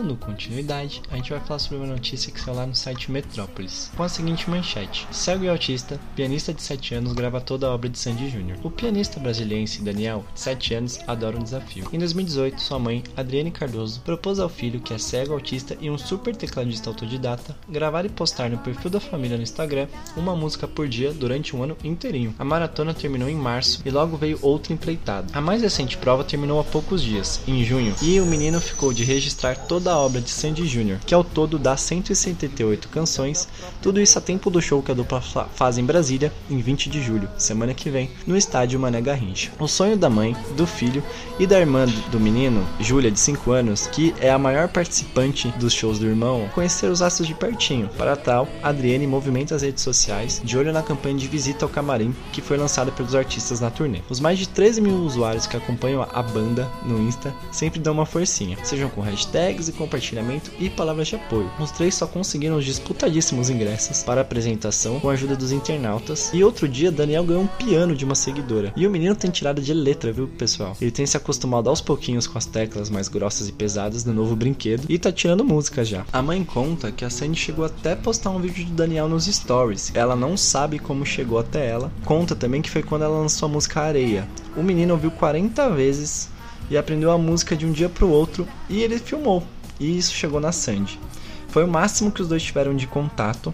Dando 0.00 0.16
continuidade, 0.16 1.02
a 1.10 1.16
gente 1.16 1.30
vai 1.30 1.40
falar 1.40 1.58
sobre 1.58 1.76
uma 1.76 1.92
notícia 1.92 2.32
que 2.32 2.40
saiu 2.40 2.56
lá 2.56 2.64
no 2.64 2.74
site 2.74 3.10
Metrópolis, 3.10 3.92
com 3.94 4.02
a 4.02 4.08
seguinte 4.08 4.48
manchete: 4.48 5.06
Cego 5.12 5.44
e 5.44 5.48
autista, 5.50 6.00
pianista 6.16 6.54
de 6.54 6.62
7 6.62 6.94
anos 6.94 7.12
grava 7.12 7.38
toda 7.38 7.66
a 7.66 7.74
obra 7.74 7.86
de 7.86 7.98
Sandy 7.98 8.30
Júnior. 8.30 8.56
O 8.64 8.70
pianista 8.70 9.20
brasiliense 9.20 9.82
Daniel, 9.82 10.24
de 10.32 10.40
7 10.40 10.72
anos, 10.72 10.98
adora 11.06 11.36
um 11.36 11.42
desafio. 11.42 11.86
Em 11.92 11.98
2018, 11.98 12.62
sua 12.62 12.78
mãe, 12.78 13.04
Adriane 13.14 13.50
Cardoso, 13.50 14.00
propôs 14.00 14.38
ao 14.38 14.48
filho, 14.48 14.80
que 14.80 14.94
é 14.94 14.98
cego, 14.98 15.34
autista 15.34 15.76
e 15.78 15.90
um 15.90 15.98
super 15.98 16.34
tecladista 16.34 16.88
autodidata, 16.88 17.54
gravar 17.68 18.06
e 18.06 18.08
postar 18.08 18.48
no 18.48 18.56
perfil 18.56 18.90
da 18.90 19.00
família 19.00 19.36
no 19.36 19.42
Instagram 19.42 19.86
uma 20.16 20.34
música 20.34 20.66
por 20.66 20.88
dia 20.88 21.12
durante 21.12 21.54
um 21.54 21.62
ano 21.62 21.76
inteirinho. 21.84 22.34
A 22.38 22.44
maratona 22.44 22.94
terminou 22.94 23.28
em 23.28 23.36
março 23.36 23.82
e 23.84 23.90
logo 23.90 24.16
veio 24.16 24.38
outra 24.40 24.72
empreitada. 24.72 25.28
A 25.34 25.42
mais 25.42 25.60
recente 25.60 25.98
prova 25.98 26.24
terminou 26.24 26.58
há 26.58 26.64
poucos 26.64 27.02
dias, 27.02 27.42
em 27.46 27.62
junho, 27.62 27.94
e 28.00 28.18
o 28.18 28.24
menino 28.24 28.62
ficou 28.62 28.94
de 28.94 29.04
registrar 29.04 29.54
toda 29.66 29.89
a 29.90 29.98
obra 29.98 30.20
de 30.20 30.30
Sandy 30.30 30.66
Jr., 30.66 30.98
que 31.04 31.14
ao 31.14 31.24
todo 31.24 31.58
dá 31.58 31.76
178 31.76 32.88
canções, 32.88 33.48
tudo 33.82 34.00
isso 34.00 34.18
a 34.18 34.20
tempo 34.20 34.50
do 34.50 34.60
show 34.60 34.82
que 34.82 34.90
a 34.90 34.94
dupla 34.94 35.20
faz 35.20 35.78
em 35.78 35.84
Brasília, 35.84 36.32
em 36.50 36.58
20 36.58 36.90
de 36.90 37.02
julho, 37.02 37.28
semana 37.38 37.74
que 37.74 37.90
vem, 37.90 38.10
no 38.26 38.36
estádio 38.36 38.78
Mané 38.78 39.00
Garrincha. 39.00 39.50
O 39.58 39.66
sonho 39.66 39.96
da 39.96 40.10
mãe, 40.10 40.36
do 40.56 40.66
filho 40.66 41.02
e 41.38 41.46
da 41.46 41.58
irmã 41.58 41.86
do 42.10 42.20
menino, 42.20 42.66
Júlia, 42.78 43.10
de 43.10 43.18
5 43.18 43.50
anos, 43.50 43.86
que 43.86 44.14
é 44.20 44.30
a 44.30 44.38
maior 44.38 44.68
participante 44.68 45.48
dos 45.58 45.72
shows 45.72 45.98
do 45.98 46.06
irmão, 46.06 46.48
conhecer 46.54 46.90
os 46.90 47.02
astros 47.02 47.26
de 47.26 47.34
pertinho. 47.34 47.88
Para 47.96 48.16
tal, 48.16 48.48
Adriane 48.62 49.06
movimenta 49.06 49.54
as 49.54 49.62
redes 49.62 49.82
sociais, 49.82 50.40
de 50.44 50.56
olho 50.56 50.72
na 50.72 50.82
campanha 50.82 51.16
de 51.16 51.26
visita 51.26 51.64
ao 51.64 51.70
camarim, 51.70 52.14
que 52.32 52.42
foi 52.42 52.56
lançada 52.56 52.92
pelos 52.92 53.14
artistas 53.14 53.60
na 53.60 53.70
turnê. 53.70 54.00
Os 54.08 54.20
mais 54.20 54.38
de 54.38 54.48
13 54.48 54.80
mil 54.80 54.96
usuários 54.96 55.46
que 55.46 55.56
acompanham 55.56 56.06
a 56.12 56.22
banda 56.22 56.68
no 56.84 57.00
Insta 57.00 57.34
sempre 57.50 57.80
dão 57.80 57.92
uma 57.92 58.06
forcinha, 58.06 58.58
sejam 58.62 58.90
com 58.90 59.00
hashtags 59.00 59.69
e 59.70 59.72
compartilhamento 59.72 60.50
e 60.58 60.68
palavras 60.68 61.08
de 61.08 61.16
apoio. 61.16 61.50
Os 61.58 61.70
três 61.70 61.94
só 61.94 62.06
conseguiram 62.06 62.56
os 62.56 62.64
disputadíssimos 62.64 63.48
ingressos 63.48 64.02
para 64.02 64.20
a 64.20 64.22
apresentação 64.22 65.00
com 65.00 65.08
a 65.08 65.12
ajuda 65.12 65.36
dos 65.36 65.52
internautas. 65.52 66.30
E 66.34 66.44
outro 66.44 66.68
dia, 66.68 66.92
Daniel 66.92 67.24
ganhou 67.24 67.42
um 67.42 67.46
piano 67.46 67.96
de 67.96 68.04
uma 68.04 68.14
seguidora. 68.14 68.72
E 68.76 68.86
o 68.86 68.90
menino 68.90 69.14
tem 69.14 69.30
tirado 69.30 69.60
de 69.62 69.72
letra, 69.72 70.12
viu, 70.12 70.28
pessoal? 70.28 70.76
Ele 70.80 70.90
tem 70.90 71.06
se 71.06 71.16
acostumado 71.16 71.68
aos 71.68 71.80
pouquinhos 71.80 72.26
com 72.26 72.36
as 72.36 72.46
teclas 72.46 72.90
mais 72.90 73.08
grossas 73.08 73.48
e 73.48 73.52
pesadas 73.52 74.04
do 74.04 74.12
novo 74.12 74.36
brinquedo 74.36 74.84
e 74.88 74.98
tá 74.98 75.10
tirando 75.10 75.44
música 75.44 75.84
já. 75.84 76.04
A 76.12 76.22
mãe 76.22 76.44
conta 76.44 76.92
que 76.92 77.04
a 77.04 77.10
Sandy 77.10 77.38
chegou 77.38 77.64
até 77.64 77.94
postar 77.94 78.30
um 78.30 78.40
vídeo 78.40 78.66
do 78.66 78.72
Daniel 78.72 79.08
nos 79.08 79.26
stories. 79.26 79.92
Ela 79.94 80.16
não 80.16 80.36
sabe 80.36 80.78
como 80.78 81.06
chegou 81.06 81.38
até 81.38 81.68
ela. 81.68 81.92
Conta 82.04 82.34
também 82.34 82.62
que 82.62 82.70
foi 82.70 82.82
quando 82.82 83.02
ela 83.02 83.18
lançou 83.18 83.48
a 83.48 83.52
música 83.52 83.80
Areia. 83.80 84.28
O 84.56 84.62
menino 84.62 84.94
ouviu 84.94 85.10
40 85.10 85.70
vezes 85.70 86.28
e 86.70 86.78
aprendeu 86.78 87.10
a 87.10 87.18
música 87.18 87.56
de 87.56 87.66
um 87.66 87.72
dia 87.72 87.88
para 87.88 88.04
o 88.04 88.10
outro 88.10 88.46
e 88.68 88.80
ele 88.82 88.98
filmou. 88.98 89.42
E 89.80 89.98
isso 89.98 90.14
chegou 90.14 90.38
na 90.38 90.52
Sandy. 90.52 91.00
Foi 91.48 91.64
o 91.64 91.68
máximo 91.68 92.12
que 92.12 92.22
os 92.22 92.28
dois 92.28 92.42
tiveram 92.42 92.76
de 92.76 92.86
contato. 92.86 93.52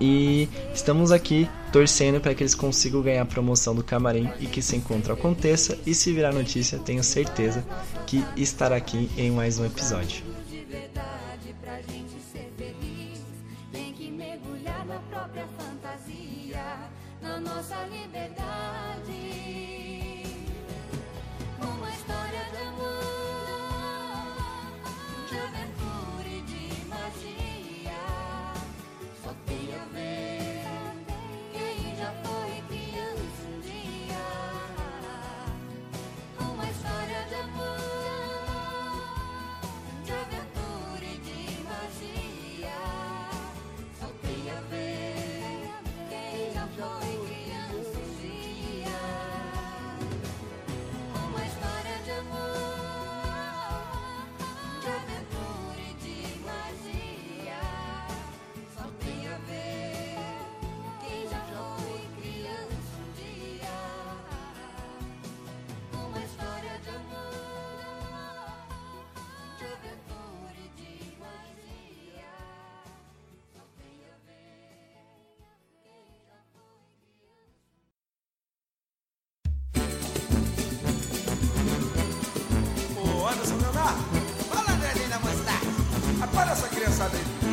E 0.00 0.48
estamos 0.72 1.12
aqui 1.12 1.48
torcendo 1.72 2.20
para 2.20 2.34
que 2.34 2.42
eles 2.42 2.54
consigam 2.54 3.02
ganhar 3.02 3.22
a 3.22 3.26
promoção 3.26 3.74
do 3.74 3.84
camarim 3.84 4.30
e 4.40 4.46
que 4.46 4.60
esse 4.60 4.74
encontro 4.74 5.12
aconteça. 5.12 5.76
E 5.84 5.94
se 5.94 6.12
virar 6.12 6.32
notícia, 6.32 6.78
tenho 6.78 7.04
certeza 7.04 7.64
que 8.06 8.24
estará 8.36 8.76
aqui 8.76 9.10
em 9.18 9.30
mais 9.30 9.58
um 9.58 9.66
episódio. 9.66 10.24
nossa 17.64 17.86
liberdade. 17.86 19.23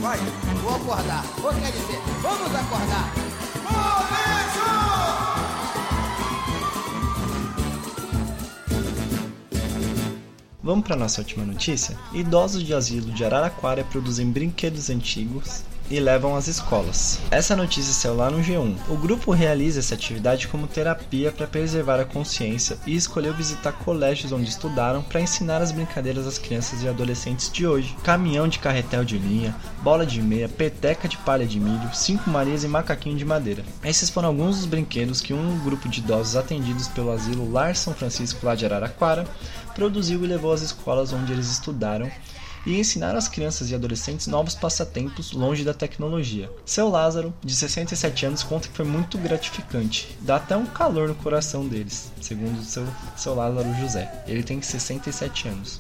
Vai. 0.02 0.18
Vou 0.64 0.76
acordar. 0.76 1.24
Ou 1.44 1.54
quer 1.54 1.72
dizer, 1.72 2.02
vamos 2.24 2.56
acordar. 2.56 3.14
Vamos 10.64 10.88
para 10.88 10.96
nossa 10.96 11.22
última 11.22 11.46
notícia? 11.46 11.96
Idosos 12.14 12.64
de 12.64 12.74
asilo 12.74 13.12
de 13.12 13.24
Araraquara 13.24 13.84
produzem 13.84 14.32
brinquedos 14.32 14.90
antigos 14.90 15.64
e 15.92 16.00
levam 16.00 16.36
às 16.36 16.48
escolas. 16.48 17.20
Essa 17.30 17.56
notícia 17.56 17.94
saiu 17.94 18.16
lá 18.16 18.32
no 18.32 18.40
G1. 18.40 18.78
O 18.88 18.96
grupo 18.96 19.32
realiza 19.32 19.80
essa 19.80 19.94
atividade 19.94 20.48
como 20.48 20.66
terapia 20.66 21.32
para 21.32 21.46
preservar 21.46 22.00
a 22.00 22.06
consciência 22.06 22.78
e 22.88 22.96
escolheu 22.96 23.34
visitar 23.34 23.74
colégios 23.74 24.32
onde 24.32 24.50
estudaram 24.50 25.04
para 25.04 25.20
ensinar 25.20 25.62
as 25.62 25.72
brincadeiras 25.72 26.26
às 26.26 26.38
crianças 26.38 26.82
e 26.82 26.88
adolescentes 26.88 27.52
de 27.52 27.68
hoje. 27.68 27.96
Caminhão 28.04 28.48
de 28.48 28.60
carretel 28.60 29.04
de 29.04 29.18
linha, 29.18 29.54
bola 29.84 30.06
de 30.06 30.22
meia, 30.22 30.48
peteca 30.48 31.10
de 31.10 31.18
palha 31.18 31.46
de 31.46 31.60
milho, 31.60 31.94
cinco 31.94 32.30
marias 32.30 32.64
e 32.64 32.68
macaquinho 32.70 33.18
de 33.18 33.26
madeira. 33.26 33.64
Esses 33.84 34.10
foram 34.10 34.30
alguns 34.30 34.58
dos 34.58 34.66
brinquedos 34.66 35.20
que 35.20 35.34
um 35.34 35.60
grupo 35.60 35.90
de 35.90 36.00
idosos 36.00 36.38
atendidos 36.38 36.88
pelo 36.88 37.12
asilo 37.12 37.52
Lar 37.52 37.76
São 37.76 37.94
Francisco 37.94 38.46
lá 38.46 38.56
de 38.56 38.66
Araraquara 38.66 39.28
produziu 39.76 40.24
e 40.24 40.28
levou 40.28 40.54
às 40.54 40.62
escolas 40.62 41.12
onde 41.12 41.34
eles 41.34 41.52
estudaram 41.52 42.10
e 42.66 42.80
ensinar 42.80 43.16
às 43.16 43.28
crianças 43.28 43.70
e 43.70 43.76
adolescentes 43.76 44.28
novos 44.28 44.56
passatempos 44.56 45.32
longe 45.32 45.64
da 45.64 45.74
tecnologia. 45.74 46.50
Seu 46.66 46.90
Lázaro, 46.90 47.34
de 47.44 47.56
67 47.56 48.26
anos, 48.26 48.44
conta 48.44 48.68
que 48.68 48.76
foi 48.76 48.86
muito 48.86 49.18
gratificante. 49.18 50.16
Dá 50.22 50.36
até 50.36 50.56
um 50.56 50.66
calor 50.66 51.08
no 51.08 51.16
coração 51.16 51.68
deles, 51.68 52.12
segundo 52.22 52.64
seu, 52.64 52.86
seu 53.16 53.34
Lázaro 53.34 53.74
José. 53.76 54.24
Ele 54.28 54.44
tem 54.44 54.62
67 54.62 55.48
anos. 55.48 55.80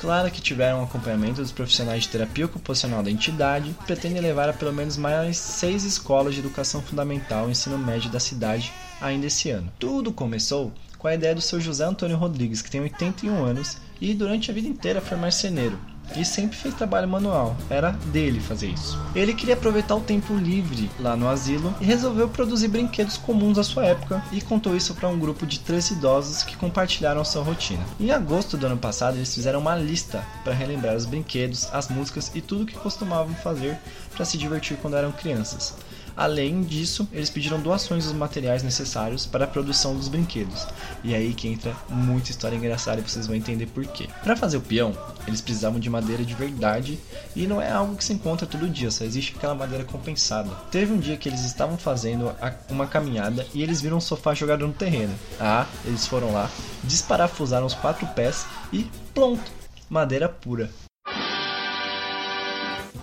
Claro 0.00 0.30
que 0.32 0.40
tiveram 0.40 0.82
acompanhamento 0.82 1.40
dos 1.40 1.52
profissionais 1.52 2.02
de 2.02 2.08
terapia 2.08 2.46
ocupacional 2.46 3.04
da 3.04 3.10
entidade 3.10 3.70
e 3.70 3.84
pretendem 3.84 4.20
levar 4.20 4.48
a 4.48 4.52
pelo 4.52 4.72
menos 4.72 4.96
mais 4.96 5.36
seis 5.36 5.84
escolas 5.84 6.34
de 6.34 6.40
educação 6.40 6.82
fundamental 6.82 7.46
e 7.46 7.52
ensino 7.52 7.78
médio 7.78 8.10
da 8.10 8.18
cidade 8.18 8.72
ainda 9.00 9.26
esse 9.26 9.50
ano. 9.50 9.72
Tudo 9.78 10.12
começou 10.12 10.72
com 10.98 11.06
a 11.06 11.14
ideia 11.14 11.36
do 11.36 11.40
seu 11.40 11.60
José 11.60 11.84
Antônio 11.84 12.16
Rodrigues, 12.16 12.60
que 12.60 12.70
tem 12.70 12.80
81 12.80 13.44
anos 13.44 13.76
e 14.00 14.12
durante 14.12 14.50
a 14.50 14.54
vida 14.54 14.66
inteira 14.66 15.00
foi 15.00 15.16
marceneiro 15.16 15.78
e 16.16 16.24
sempre 16.24 16.56
fez 16.56 16.74
trabalho 16.74 17.08
manual, 17.08 17.56
era 17.70 17.92
dele 18.12 18.40
fazer 18.40 18.68
isso. 18.68 18.98
Ele 19.14 19.34
queria 19.34 19.54
aproveitar 19.54 19.94
o 19.94 20.00
tempo 20.00 20.34
livre 20.34 20.90
lá 20.98 21.16
no 21.16 21.28
asilo 21.28 21.74
e 21.80 21.84
resolveu 21.84 22.28
produzir 22.28 22.68
brinquedos 22.68 23.16
comuns 23.16 23.58
à 23.58 23.64
sua 23.64 23.86
época 23.86 24.22
e 24.32 24.40
contou 24.40 24.76
isso 24.76 24.94
para 24.94 25.08
um 25.08 25.18
grupo 25.18 25.46
de 25.46 25.60
três 25.60 25.90
idosos 25.90 26.42
que 26.42 26.56
compartilharam 26.56 27.24
sua 27.24 27.42
rotina. 27.42 27.84
Em 28.00 28.10
agosto 28.10 28.56
do 28.56 28.66
ano 28.66 28.76
passado, 28.76 29.16
eles 29.16 29.34
fizeram 29.34 29.60
uma 29.60 29.76
lista 29.76 30.24
para 30.44 30.54
relembrar 30.54 30.96
os 30.96 31.06
brinquedos, 31.06 31.68
as 31.72 31.88
músicas 31.88 32.30
e 32.34 32.40
tudo 32.40 32.66
que 32.66 32.74
costumavam 32.74 33.34
fazer 33.34 33.78
para 34.14 34.24
se 34.24 34.38
divertir 34.38 34.76
quando 34.76 34.96
eram 34.96 35.12
crianças. 35.12 35.74
Além 36.16 36.62
disso, 36.62 37.08
eles 37.12 37.30
pediram 37.30 37.60
doações 37.60 38.04
dos 38.04 38.12
materiais 38.12 38.62
necessários 38.62 39.26
para 39.26 39.44
a 39.44 39.48
produção 39.48 39.94
dos 39.96 40.08
brinquedos. 40.08 40.66
E 41.02 41.14
aí 41.14 41.34
que 41.34 41.48
entra 41.48 41.74
muita 41.88 42.30
história 42.30 42.56
engraçada 42.56 43.00
e 43.00 43.08
vocês 43.08 43.26
vão 43.26 43.36
entender 43.36 43.66
por 43.66 43.84
quê. 43.86 44.08
Para 44.22 44.36
fazer 44.36 44.56
o 44.56 44.60
peão, 44.60 44.96
eles 45.26 45.40
precisavam 45.40 45.80
de 45.80 45.90
madeira 45.90 46.24
de 46.24 46.34
verdade 46.34 46.98
e 47.34 47.46
não 47.46 47.60
é 47.60 47.70
algo 47.70 47.96
que 47.96 48.04
se 48.04 48.12
encontra 48.12 48.46
todo 48.46 48.68
dia, 48.68 48.90
só 48.90 49.04
existe 49.04 49.34
aquela 49.36 49.54
madeira 49.54 49.84
compensada. 49.84 50.50
Teve 50.70 50.92
um 50.92 50.98
dia 50.98 51.16
que 51.16 51.28
eles 51.28 51.44
estavam 51.44 51.78
fazendo 51.78 52.32
uma 52.68 52.86
caminhada 52.86 53.46
e 53.54 53.62
eles 53.62 53.80
viram 53.80 53.96
um 53.96 54.00
sofá 54.00 54.34
jogado 54.34 54.66
no 54.66 54.72
terreno. 54.72 55.14
Ah, 55.40 55.66
eles 55.84 56.06
foram 56.06 56.32
lá, 56.32 56.50
desparafusaram 56.84 57.66
os 57.66 57.74
quatro 57.74 58.06
pés 58.08 58.46
e 58.72 58.86
pronto, 59.14 59.50
madeira 59.88 60.28
pura. 60.28 60.70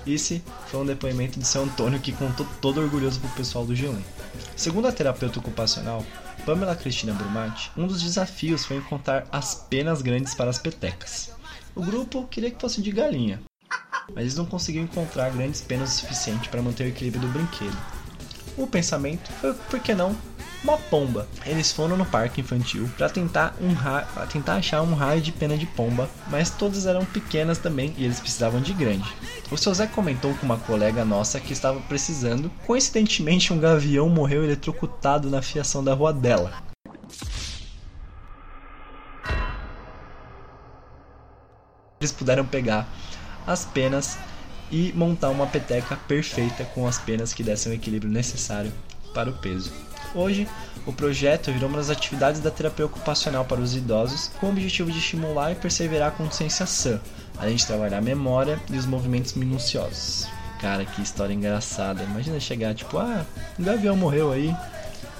Esse 0.09 0.41
foi 0.65 0.79
um 0.79 0.85
depoimento 0.85 1.39
de 1.39 1.45
seu 1.45 1.61
Antônio 1.61 1.99
que 1.99 2.11
contou 2.11 2.47
todo 2.59 2.81
orgulhoso 2.81 3.19
pro 3.19 3.29
pessoal 3.29 3.63
do 3.63 3.73
G1. 3.73 4.01
Segundo 4.55 4.87
a 4.87 4.91
terapeuta 4.91 5.37
ocupacional, 5.37 6.03
Pamela 6.47 6.75
Cristina 6.75 7.13
Brumati, 7.13 7.71
um 7.77 7.85
dos 7.85 8.01
desafios 8.01 8.65
foi 8.65 8.77
encontrar 8.77 9.27
as 9.31 9.53
penas 9.53 10.01
grandes 10.01 10.33
para 10.33 10.49
as 10.49 10.57
petecas. 10.57 11.31
O 11.75 11.83
grupo 11.83 12.25
queria 12.27 12.49
que 12.49 12.59
fosse 12.59 12.81
de 12.81 12.91
galinha, 12.91 13.39
mas 14.07 14.23
eles 14.23 14.35
não 14.35 14.47
conseguiram 14.47 14.85
encontrar 14.85 15.29
grandes 15.29 15.61
penas 15.61 15.93
o 15.93 15.99
suficiente 15.99 16.49
para 16.49 16.63
manter 16.63 16.85
o 16.85 16.87
equilíbrio 16.87 17.21
do 17.21 17.31
brinquedo. 17.31 17.77
O 18.57 18.65
pensamento 18.65 19.31
foi, 19.33 19.53
por 19.53 19.79
que 19.79 19.93
não, 19.93 20.17
uma 20.63 20.77
pomba. 20.77 21.27
Eles 21.45 21.71
foram 21.71 21.95
no 21.95 22.05
parque 22.05 22.41
infantil 22.41 22.89
para 22.97 23.09
tentar, 23.09 23.55
um 23.61 23.73
tentar 24.27 24.55
achar 24.55 24.81
um 24.81 24.93
raio 24.93 25.21
de 25.21 25.31
pena 25.31 25.57
de 25.57 25.65
pomba, 25.65 26.09
mas 26.27 26.49
todas 26.49 26.85
eram 26.85 27.05
pequenas 27.05 27.57
também 27.57 27.93
e 27.97 28.03
eles 28.03 28.19
precisavam 28.19 28.61
de 28.61 28.73
grande. 28.73 29.11
O 29.51 29.57
seu 29.57 29.73
Zé 29.73 29.87
comentou 29.87 30.33
com 30.35 30.45
uma 30.45 30.57
colega 30.57 31.03
nossa 31.03 31.39
que 31.39 31.53
estava 31.53 31.79
precisando. 31.81 32.51
Coincidentemente, 32.65 33.51
um 33.51 33.59
gavião 33.59 34.09
morreu 34.09 34.43
eletrocutado 34.43 35.29
na 35.29 35.41
fiação 35.41 35.83
da 35.83 35.93
rua 35.93 36.13
dela. 36.13 36.53
Eles 41.99 42.11
puderam 42.11 42.45
pegar 42.45 42.87
as 43.45 43.65
penas 43.65 44.17
e 44.71 44.93
montar 44.93 45.29
uma 45.29 45.47
peteca 45.47 45.97
perfeita 46.07 46.63
com 46.63 46.87
as 46.87 46.99
penas 46.99 47.33
que 47.33 47.43
dessem 47.43 47.71
o 47.71 47.75
equilíbrio 47.75 48.11
necessário 48.11 48.71
para 49.13 49.29
o 49.29 49.33
peso. 49.33 49.88
Hoje, 50.15 50.47
o 50.85 50.93
projeto 50.93 51.51
virou 51.51 51.69
uma 51.69 51.77
das 51.77 51.89
atividades 51.89 52.41
da 52.41 52.49
terapia 52.49 52.85
ocupacional 52.85 53.45
para 53.45 53.61
os 53.61 53.75
idosos, 53.75 54.31
com 54.39 54.47
o 54.47 54.49
objetivo 54.49 54.91
de 54.91 54.97
estimular 54.97 55.51
e 55.51 55.55
perseverar 55.55 56.09
a 56.09 56.11
consciência 56.11 56.65
sã, 56.65 56.99
além 57.37 57.55
de 57.55 57.65
trabalhar 57.65 57.99
a 57.99 58.01
memória 58.01 58.59
e 58.69 58.77
os 58.77 58.85
movimentos 58.85 59.33
minuciosos. 59.33 60.27
Cara, 60.59 60.83
que 60.85 61.01
história 61.01 61.33
engraçada. 61.33 62.03
Imagina 62.03 62.39
chegar 62.39 62.73
tipo, 62.73 62.97
ah, 62.97 63.25
um 63.57 63.63
gavião 63.63 63.95
morreu 63.95 64.31
aí. 64.31 64.53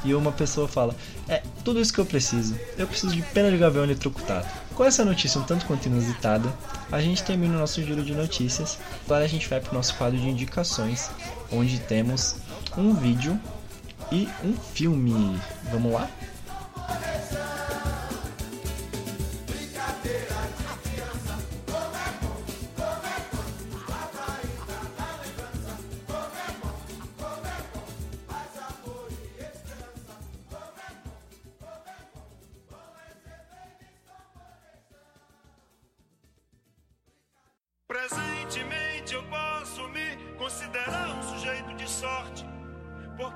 E 0.03 0.13
uma 0.13 0.31
pessoa 0.31 0.67
fala, 0.67 0.96
é 1.27 1.41
tudo 1.63 1.79
isso 1.79 1.93
que 1.93 2.00
eu 2.00 2.05
preciso. 2.05 2.58
Eu 2.77 2.88
preciso 2.88 3.13
de 3.13 3.22
pena 3.22 3.51
de 3.51 3.58
gavião 3.58 3.84
eletrocutado. 3.84 4.48
Com 4.74 4.86
essa 4.86 5.03
notícia 5.03 5.39
um 5.39 5.43
tanto 5.43 5.65
quanto 5.65 5.88
inusitada, 5.88 6.51
a 6.89 7.01
gente 7.01 7.22
termina 7.22 7.55
o 7.55 7.60
nosso 7.60 7.84
giro 7.84 8.01
de 8.01 8.13
notícias. 8.13 8.77
Agora 9.05 9.25
a 9.25 9.27
gente 9.27 9.48
vai 9.48 9.60
para 9.60 9.72
o 9.72 9.75
nosso 9.75 9.93
quadro 9.96 10.17
de 10.17 10.27
indicações, 10.27 11.10
onde 11.51 11.79
temos 11.79 12.38
um 12.77 12.93
vídeo 12.93 13.39
e 14.12 14.28
um 14.44 14.54
filme. 14.54 15.39
Vamos 15.72 15.94
lá? 15.94 16.10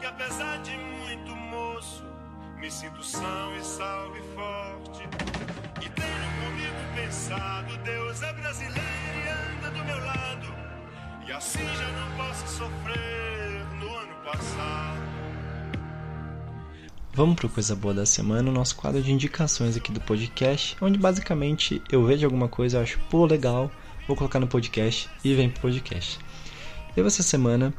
Porque 0.03 0.23
apesar 0.23 0.57
de 0.63 0.71
muito 0.71 1.33
moço, 1.33 2.03
me 2.59 2.69
sinto 2.69 3.01
são 3.01 3.57
e 3.57 3.63
salve 3.63 4.19
forte. 4.35 5.03
E 5.77 5.89
tenho 5.89 6.43
comigo 6.43 6.95
pensado, 6.95 7.77
Deus 7.85 8.21
é 8.21 8.33
brasileiro 8.33 8.81
e 8.81 9.29
anda 9.29 9.69
do 9.69 9.85
meu 9.85 9.97
lado, 9.97 10.47
e 11.25 11.31
assim 11.31 11.59
já 11.59 11.91
não 11.91 12.17
posso 12.17 12.47
sofrer 12.47 13.65
no 13.79 13.95
ano 13.95 14.15
passado. 14.25 15.01
Vamos 17.13 17.35
para 17.35 17.47
coisa 17.47 17.73
boa 17.73 17.93
da 17.93 18.05
semana, 18.05 18.49
o 18.49 18.53
nosso 18.53 18.75
quadro 18.75 19.01
de 19.01 19.11
indicações 19.11 19.77
aqui 19.77 19.91
do 19.91 20.01
podcast, 20.01 20.75
onde 20.81 20.99
basicamente 20.99 21.81
eu 21.89 22.05
vejo 22.05 22.25
alguma 22.25 22.49
coisa, 22.49 22.77
eu 22.77 22.81
acho 22.81 22.99
pô 23.09 23.25
legal, 23.25 23.71
vou 24.05 24.17
colocar 24.17 24.39
no 24.41 24.47
podcast 24.47 25.09
e 25.23 25.33
vem 25.33 25.49
pro 25.49 25.61
podcast. 25.61 26.19
Eu 26.95 27.07
essa 27.07 27.23
semana 27.23 27.73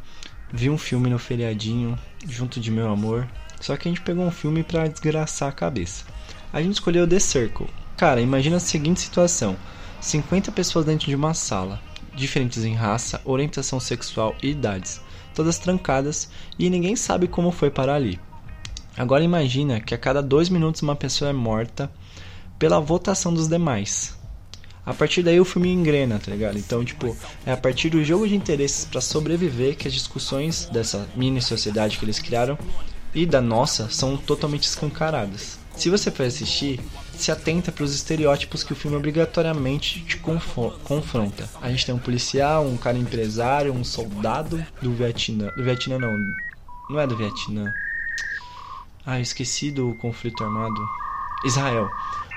vi 0.55 0.71
um 0.71 0.79
filme 0.79 1.11
no 1.11 1.19
feriadinho 1.19 1.99
junto 2.29 2.61
de 2.61 2.71
meu 2.71 2.89
amor, 2.89 3.27
só 3.61 3.77
que 3.77 3.89
a 3.89 3.91
gente 3.91 4.01
pegou 4.01 4.25
um 4.25 4.31
filme 4.31 4.63
para 4.63 4.87
desgraçar 4.87 5.49
a 5.49 5.53
cabeça. 5.53 6.05
A 6.53 6.63
gente 6.63 6.75
escolheu 6.75 7.09
The 7.09 7.19
Circle. 7.19 7.67
Cara, 7.97 8.21
imagina 8.21 8.59
a 8.59 8.61
seguinte 8.61 9.01
situação: 9.01 9.57
50 10.01 10.53
pessoas 10.53 10.87
dentro 10.87 11.07
de 11.07 11.15
uma 11.17 11.35
sala, 11.35 11.83
diferentes 12.15 12.65
em 12.65 12.73
raça, 12.73 13.21
orientação 13.25 13.81
sexual 13.81 14.37
e 14.41 14.51
idades, 14.51 15.01
todas 15.35 15.59
trancadas 15.59 16.31
e 16.57 16.71
ninguém 16.71 16.95
sabe 16.95 17.27
como 17.27 17.51
foi 17.51 17.69
parar 17.69 17.97
ali. 17.97 18.21
Agora 18.97 19.25
imagina 19.25 19.81
que 19.81 19.93
a 19.93 19.99
cada 19.99 20.23
dois 20.23 20.49
minutos 20.49 20.83
uma 20.83 20.95
pessoa 20.95 21.31
é 21.31 21.33
morta 21.33 21.91
pela 22.61 22.79
votação 22.79 23.35
dos 23.35 23.49
demais. 23.49 24.17
A 24.87 24.93
partir 24.93 25.23
daí 25.23 25.41
o 25.41 25.45
filme 25.45 25.73
engrena, 25.73 26.19
tá 26.19 26.31
ligado? 26.31 26.59
Então, 26.59 26.85
tipo, 26.85 27.17
é 27.47 27.53
a 27.53 27.57
partir 27.57 27.89
do 27.89 28.05
jogo 28.05 28.29
de 28.29 28.37
interesses 28.37 28.85
para 28.85 29.01
sobreviver 29.01 29.77
que 29.77 29.89
as 29.89 29.95
discussões 29.95 30.67
dessa 30.67 31.09
mini 31.17 31.41
sociedade 31.41 31.99
que 31.99 32.05
eles 32.05 32.19
criaram 32.19 32.59
e 33.15 33.25
da 33.25 33.41
nossa 33.41 33.89
são 33.89 34.17
totalmente 34.17 34.65
escancaradas. 34.65 35.59
Se 35.77 35.91
você 35.91 36.11
for 36.11 36.27
assistir, 36.27 36.81
se 37.17 37.33
atenta 37.33 37.73
para 37.73 37.85
os 37.85 37.95
estereótipos 37.95 38.63
que 38.63 38.73
o 38.73 38.77
filme 38.77 38.97
obrigatoriamente 38.97 40.01
te 40.01 40.19
confronta. 40.19 41.49
A 41.61 41.71
gente 41.71 41.87
tem 41.87 41.95
um 41.95 41.99
policial, 41.99 42.65
um 42.65 42.77
cara 42.77 42.99
empresário, 42.99 43.73
um 43.73 43.85
soldado 43.85 44.65
do 44.81 44.93
Vietnã. 44.93 45.51
Do 45.57 45.65
Vietnã 45.65 45.99
não, 45.99 46.17
não 46.91 47.01
é 47.01 47.07
do 47.07 47.17
Vietnã. 47.17 47.73
Ah, 49.05 49.21
esqueci 49.21 49.71
do 49.71 49.95
conflito 49.95 50.45
armado. 50.45 50.81
Israel. 51.45 51.91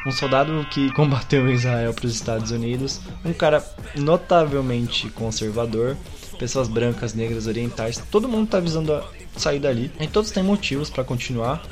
Um 0.05 0.12
soldado 0.12 0.65
que 0.69 0.91
combateu 0.95 1.47
em 1.47 1.53
Israel 1.53 1.93
para 1.93 2.05
os 2.05 2.13
Estados 2.13 2.51
Unidos. 2.51 3.01
Um 3.25 3.33
cara 3.33 3.65
notavelmente 3.95 5.10
conservador. 5.10 5.97
Pessoas 6.39 6.67
brancas, 6.67 7.13
negras, 7.13 7.47
orientais. 7.47 8.01
Todo 8.12 8.27
mundo 8.27 8.47
tá 8.47 8.60
visando 8.60 9.03
sair 9.36 9.60
dali. 9.60 9.91
E 9.99 10.07
todos 10.07 10.31
têm 10.31 10.43
motivos 10.43 10.89
para 10.89 11.03
continuar 11.03 11.63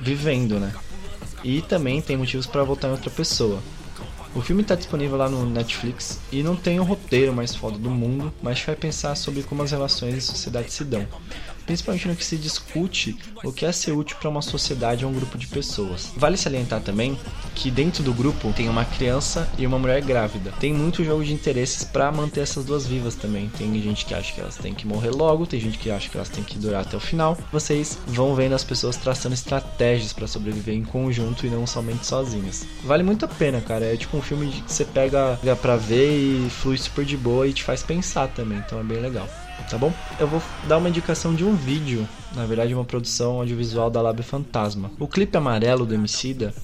vivendo, 0.00 0.60
né? 0.60 0.72
E 1.42 1.62
também 1.62 2.00
tem 2.00 2.16
motivos 2.16 2.46
para 2.46 2.62
voltar 2.62 2.88
em 2.88 2.92
outra 2.92 3.10
pessoa. 3.10 3.62
O 4.34 4.40
filme 4.40 4.62
está 4.62 4.74
disponível 4.74 5.16
lá 5.16 5.28
no 5.28 5.48
Netflix 5.48 6.20
e 6.32 6.42
não 6.42 6.56
tem 6.56 6.80
o 6.80 6.84
roteiro 6.84 7.32
mais 7.32 7.54
foda 7.54 7.78
do 7.78 7.88
mundo, 7.88 8.32
mas 8.42 8.60
vai 8.60 8.74
pensar 8.74 9.14
sobre 9.14 9.44
como 9.44 9.62
as 9.62 9.70
relações 9.70 10.14
em 10.14 10.20
sociedade 10.20 10.72
se 10.72 10.84
dão 10.84 11.06
principalmente 11.64 12.08
no 12.08 12.16
que 12.16 12.24
se 12.24 12.36
discute 12.36 13.16
o 13.42 13.52
que 13.52 13.66
é 13.66 13.72
ser 13.72 13.92
útil 13.92 14.16
para 14.20 14.30
uma 14.30 14.42
sociedade 14.42 15.04
ou 15.04 15.10
um 15.10 15.14
grupo 15.14 15.36
de 15.36 15.46
pessoas. 15.46 16.12
Vale 16.16 16.36
salientar 16.36 16.80
também 16.80 17.18
que 17.54 17.70
dentro 17.70 18.02
do 18.02 18.12
grupo 18.12 18.52
tem 18.52 18.68
uma 18.68 18.84
criança 18.84 19.48
e 19.58 19.66
uma 19.66 19.78
mulher 19.78 20.02
grávida. 20.02 20.52
Tem 20.58 20.72
muito 20.72 21.04
jogo 21.04 21.24
de 21.24 21.32
interesses 21.32 21.84
para 21.84 22.10
manter 22.10 22.40
essas 22.40 22.64
duas 22.64 22.86
vivas 22.86 23.14
também. 23.14 23.50
Tem 23.56 23.72
gente 23.80 24.04
que 24.04 24.14
acha 24.14 24.32
que 24.32 24.40
elas 24.40 24.56
têm 24.56 24.74
que 24.74 24.86
morrer 24.86 25.10
logo, 25.10 25.46
tem 25.46 25.60
gente 25.60 25.78
que 25.78 25.90
acha 25.90 26.08
que 26.08 26.16
elas 26.16 26.28
têm 26.28 26.42
que 26.42 26.58
durar 26.58 26.82
até 26.82 26.96
o 26.96 27.00
final. 27.00 27.36
Vocês 27.52 27.98
vão 28.06 28.34
vendo 28.34 28.54
as 28.54 28.64
pessoas 28.64 28.96
traçando 28.96 29.34
estratégias 29.34 30.12
para 30.12 30.26
sobreviver 30.26 30.74
em 30.74 30.84
conjunto 30.84 31.46
e 31.46 31.50
não 31.50 31.66
somente 31.66 32.06
sozinhas. 32.06 32.66
Vale 32.84 33.02
muito 33.02 33.24
a 33.24 33.28
pena, 33.28 33.60
cara. 33.60 33.84
É 33.84 33.96
tipo 33.96 34.16
um 34.16 34.22
filme 34.22 34.50
que 34.50 34.72
você 34.72 34.84
pega 34.84 35.38
pra 35.60 35.76
ver 35.76 36.10
e 36.10 36.50
flui 36.50 36.76
super 36.76 37.04
de 37.04 37.16
boa 37.16 37.46
e 37.46 37.52
te 37.52 37.62
faz 37.62 37.82
pensar 37.82 38.28
também. 38.28 38.58
Então 38.58 38.78
é 38.80 38.82
bem 38.82 39.00
legal 39.00 39.28
tá 39.70 39.78
bom? 39.78 39.92
Eu 40.18 40.26
vou 40.26 40.42
dar 40.68 40.78
uma 40.78 40.88
indicação 40.88 41.34
de 41.34 41.44
um 41.44 41.54
vídeo, 41.54 42.08
na 42.34 42.46
verdade 42.46 42.74
uma 42.74 42.84
produção 42.84 43.38
audiovisual 43.38 43.90
da 43.90 44.02
Lab 44.02 44.22
Fantasma. 44.22 44.90
O 44.98 45.08
clipe 45.08 45.36
amarelo 45.36 45.86
do 45.86 45.94
Emicida 45.94 46.54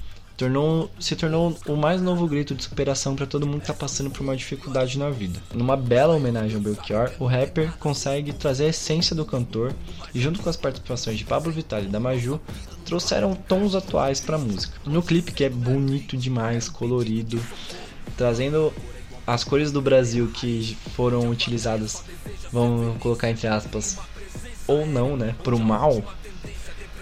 tornou, 0.40 0.90
se 0.98 1.14
tornou 1.14 1.54
o 1.66 1.76
mais 1.76 2.00
novo 2.00 2.26
grito 2.26 2.54
de 2.54 2.64
superação 2.64 3.14
para 3.14 3.26
todo 3.26 3.46
mundo 3.46 3.58
que 3.58 3.70
está 3.70 3.74
passando 3.74 4.10
por 4.10 4.22
uma 4.22 4.34
dificuldade 4.34 4.98
na 4.98 5.10
vida. 5.10 5.38
Numa 5.54 5.76
bela 5.76 6.14
homenagem 6.14 6.56
ao 6.56 6.62
Belchior, 6.62 7.10
o 7.18 7.26
rapper 7.26 7.76
consegue 7.78 8.32
trazer 8.32 8.64
a 8.64 8.68
essência 8.68 9.14
do 9.14 9.26
cantor 9.26 9.74
e 10.14 10.20
junto 10.20 10.40
com 10.40 10.48
as 10.48 10.56
participações 10.56 11.18
de 11.18 11.24
Pablo 11.24 11.52
Vittar 11.52 11.82
e 11.82 11.88
da 11.88 12.00
Maju, 12.00 12.40
trouxeram 12.86 13.34
tons 13.34 13.74
atuais 13.74 14.20
para 14.20 14.36
a 14.36 14.38
música. 14.38 14.78
No 14.86 15.02
clipe 15.02 15.32
que 15.32 15.44
é 15.44 15.50
bonito 15.50 16.16
demais, 16.16 16.68
colorido, 16.70 17.38
trazendo 18.16 18.72
as 19.26 19.44
cores 19.44 19.70
do 19.70 19.82
Brasil 19.82 20.28
que 20.34 20.76
foram 20.96 21.28
utilizadas, 21.28 22.02
vamos 22.52 22.98
colocar 22.98 23.30
entre 23.30 23.46
aspas, 23.46 23.98
ou 24.66 24.86
não, 24.86 25.16
né, 25.16 25.34
para 25.42 25.54
o 25.54 25.58
mal, 25.58 26.02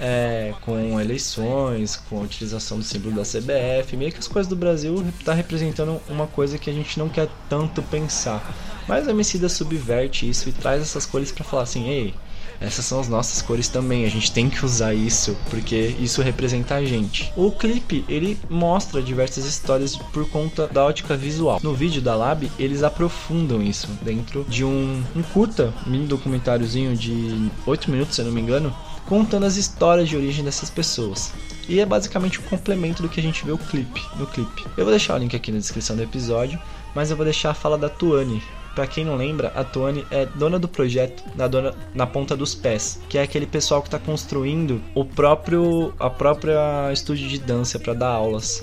é, 0.00 0.54
com 0.62 1.00
eleições, 1.00 1.96
com 1.96 2.18
a 2.18 2.22
utilização 2.22 2.78
do 2.78 2.84
símbolo 2.84 3.16
da 3.16 3.22
CBF, 3.22 3.96
meio 3.96 4.12
que 4.12 4.18
as 4.18 4.28
coisas 4.28 4.48
do 4.48 4.56
Brasil 4.56 5.04
está 5.18 5.34
representando 5.34 6.00
uma 6.08 6.26
coisa 6.26 6.58
que 6.58 6.70
a 6.70 6.72
gente 6.72 6.98
não 6.98 7.08
quer 7.08 7.28
tanto 7.48 7.82
pensar. 7.82 8.42
Mas 8.87 9.06
a 9.06 9.11
Emicida 9.11 9.48
subverte 9.48 10.28
isso 10.28 10.48
e 10.48 10.52
traz 10.52 10.80
essas 10.80 11.04
cores 11.04 11.32
para 11.32 11.44
falar 11.44 11.64
assim, 11.64 11.88
ei, 11.88 12.14
essas 12.60 12.84
são 12.84 13.00
as 13.00 13.08
nossas 13.08 13.40
cores 13.40 13.68
também, 13.68 14.04
a 14.04 14.08
gente 14.08 14.32
tem 14.32 14.48
que 14.48 14.64
usar 14.64 14.94
isso, 14.94 15.36
porque 15.50 15.94
isso 16.00 16.22
representa 16.22 16.74
a 16.74 16.84
gente. 16.84 17.32
O 17.36 17.50
clipe, 17.52 18.04
ele 18.08 18.38
mostra 18.50 19.02
diversas 19.02 19.44
histórias 19.44 19.96
por 19.96 20.28
conta 20.28 20.66
da 20.66 20.84
ótica 20.84 21.16
visual. 21.16 21.60
No 21.62 21.74
vídeo 21.74 22.02
da 22.02 22.14
Lab, 22.14 22.50
eles 22.58 22.82
aprofundam 22.82 23.62
isso 23.62 23.88
dentro 24.02 24.44
de 24.48 24.64
um, 24.64 25.02
um 25.14 25.22
curta, 25.22 25.72
mini 25.86 26.06
documentáriozinho 26.06 26.96
de 26.96 27.50
8 27.66 27.90
minutos, 27.90 28.16
se 28.16 28.20
eu 28.20 28.26
não 28.26 28.32
me 28.32 28.40
engano, 28.40 28.74
contando 29.06 29.46
as 29.46 29.56
histórias 29.56 30.08
de 30.08 30.16
origem 30.16 30.44
dessas 30.44 30.68
pessoas. 30.68 31.32
E 31.68 31.80
é 31.80 31.86
basicamente 31.86 32.38
o 32.38 32.42
um 32.42 32.44
complemento 32.44 33.02
do 33.02 33.08
que 33.08 33.20
a 33.20 33.22
gente 33.22 33.44
vê 33.44 33.52
o 33.52 33.58
clipe, 33.58 34.02
no 34.16 34.26
clipe. 34.26 34.64
Eu 34.76 34.84
vou 34.84 34.90
deixar 34.90 35.14
o 35.14 35.18
link 35.18 35.34
aqui 35.34 35.52
na 35.52 35.58
descrição 35.58 35.96
do 35.96 36.02
episódio, 36.02 36.58
mas 36.94 37.10
eu 37.10 37.16
vou 37.16 37.24
deixar 37.24 37.50
a 37.50 37.54
fala 37.54 37.76
da 37.76 37.88
Tuane, 37.88 38.42
para 38.78 38.86
quem 38.86 39.04
não 39.04 39.16
lembra, 39.16 39.52
a 39.56 39.64
Tuane 39.64 40.06
é 40.08 40.24
dona 40.24 40.56
do 40.56 40.68
projeto 40.68 41.24
na, 41.34 41.48
dona, 41.48 41.74
na 41.92 42.06
ponta 42.06 42.36
dos 42.36 42.54
pés, 42.54 43.00
que 43.08 43.18
é 43.18 43.22
aquele 43.22 43.44
pessoal 43.44 43.82
que 43.82 43.88
está 43.88 43.98
construindo 43.98 44.80
o 44.94 45.04
próprio 45.04 45.92
a 45.98 46.08
própria 46.08 46.92
estúdio 46.92 47.26
de 47.26 47.40
dança 47.40 47.76
para 47.80 47.92
dar 47.92 48.10
aulas 48.10 48.62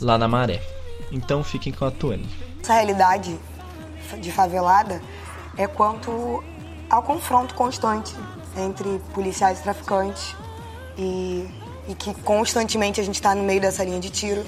lá 0.00 0.18
na 0.18 0.26
Maré. 0.26 0.60
Então 1.12 1.44
fiquem 1.44 1.72
com 1.72 1.84
a 1.84 1.92
Tuane. 1.92 2.28
Essa 2.60 2.74
realidade 2.74 3.38
de 4.18 4.32
favelada 4.32 5.00
é 5.56 5.68
quanto 5.68 6.42
ao 6.90 7.04
confronto 7.04 7.54
constante 7.54 8.16
entre 8.56 9.00
policiais 9.14 9.60
e 9.60 9.62
traficantes 9.62 10.34
e, 10.98 11.48
e 11.86 11.94
que 11.94 12.12
constantemente 12.22 13.00
a 13.00 13.04
gente 13.04 13.14
está 13.14 13.32
no 13.32 13.44
meio 13.44 13.60
dessa 13.60 13.84
linha 13.84 14.00
de 14.00 14.10
tiro 14.10 14.44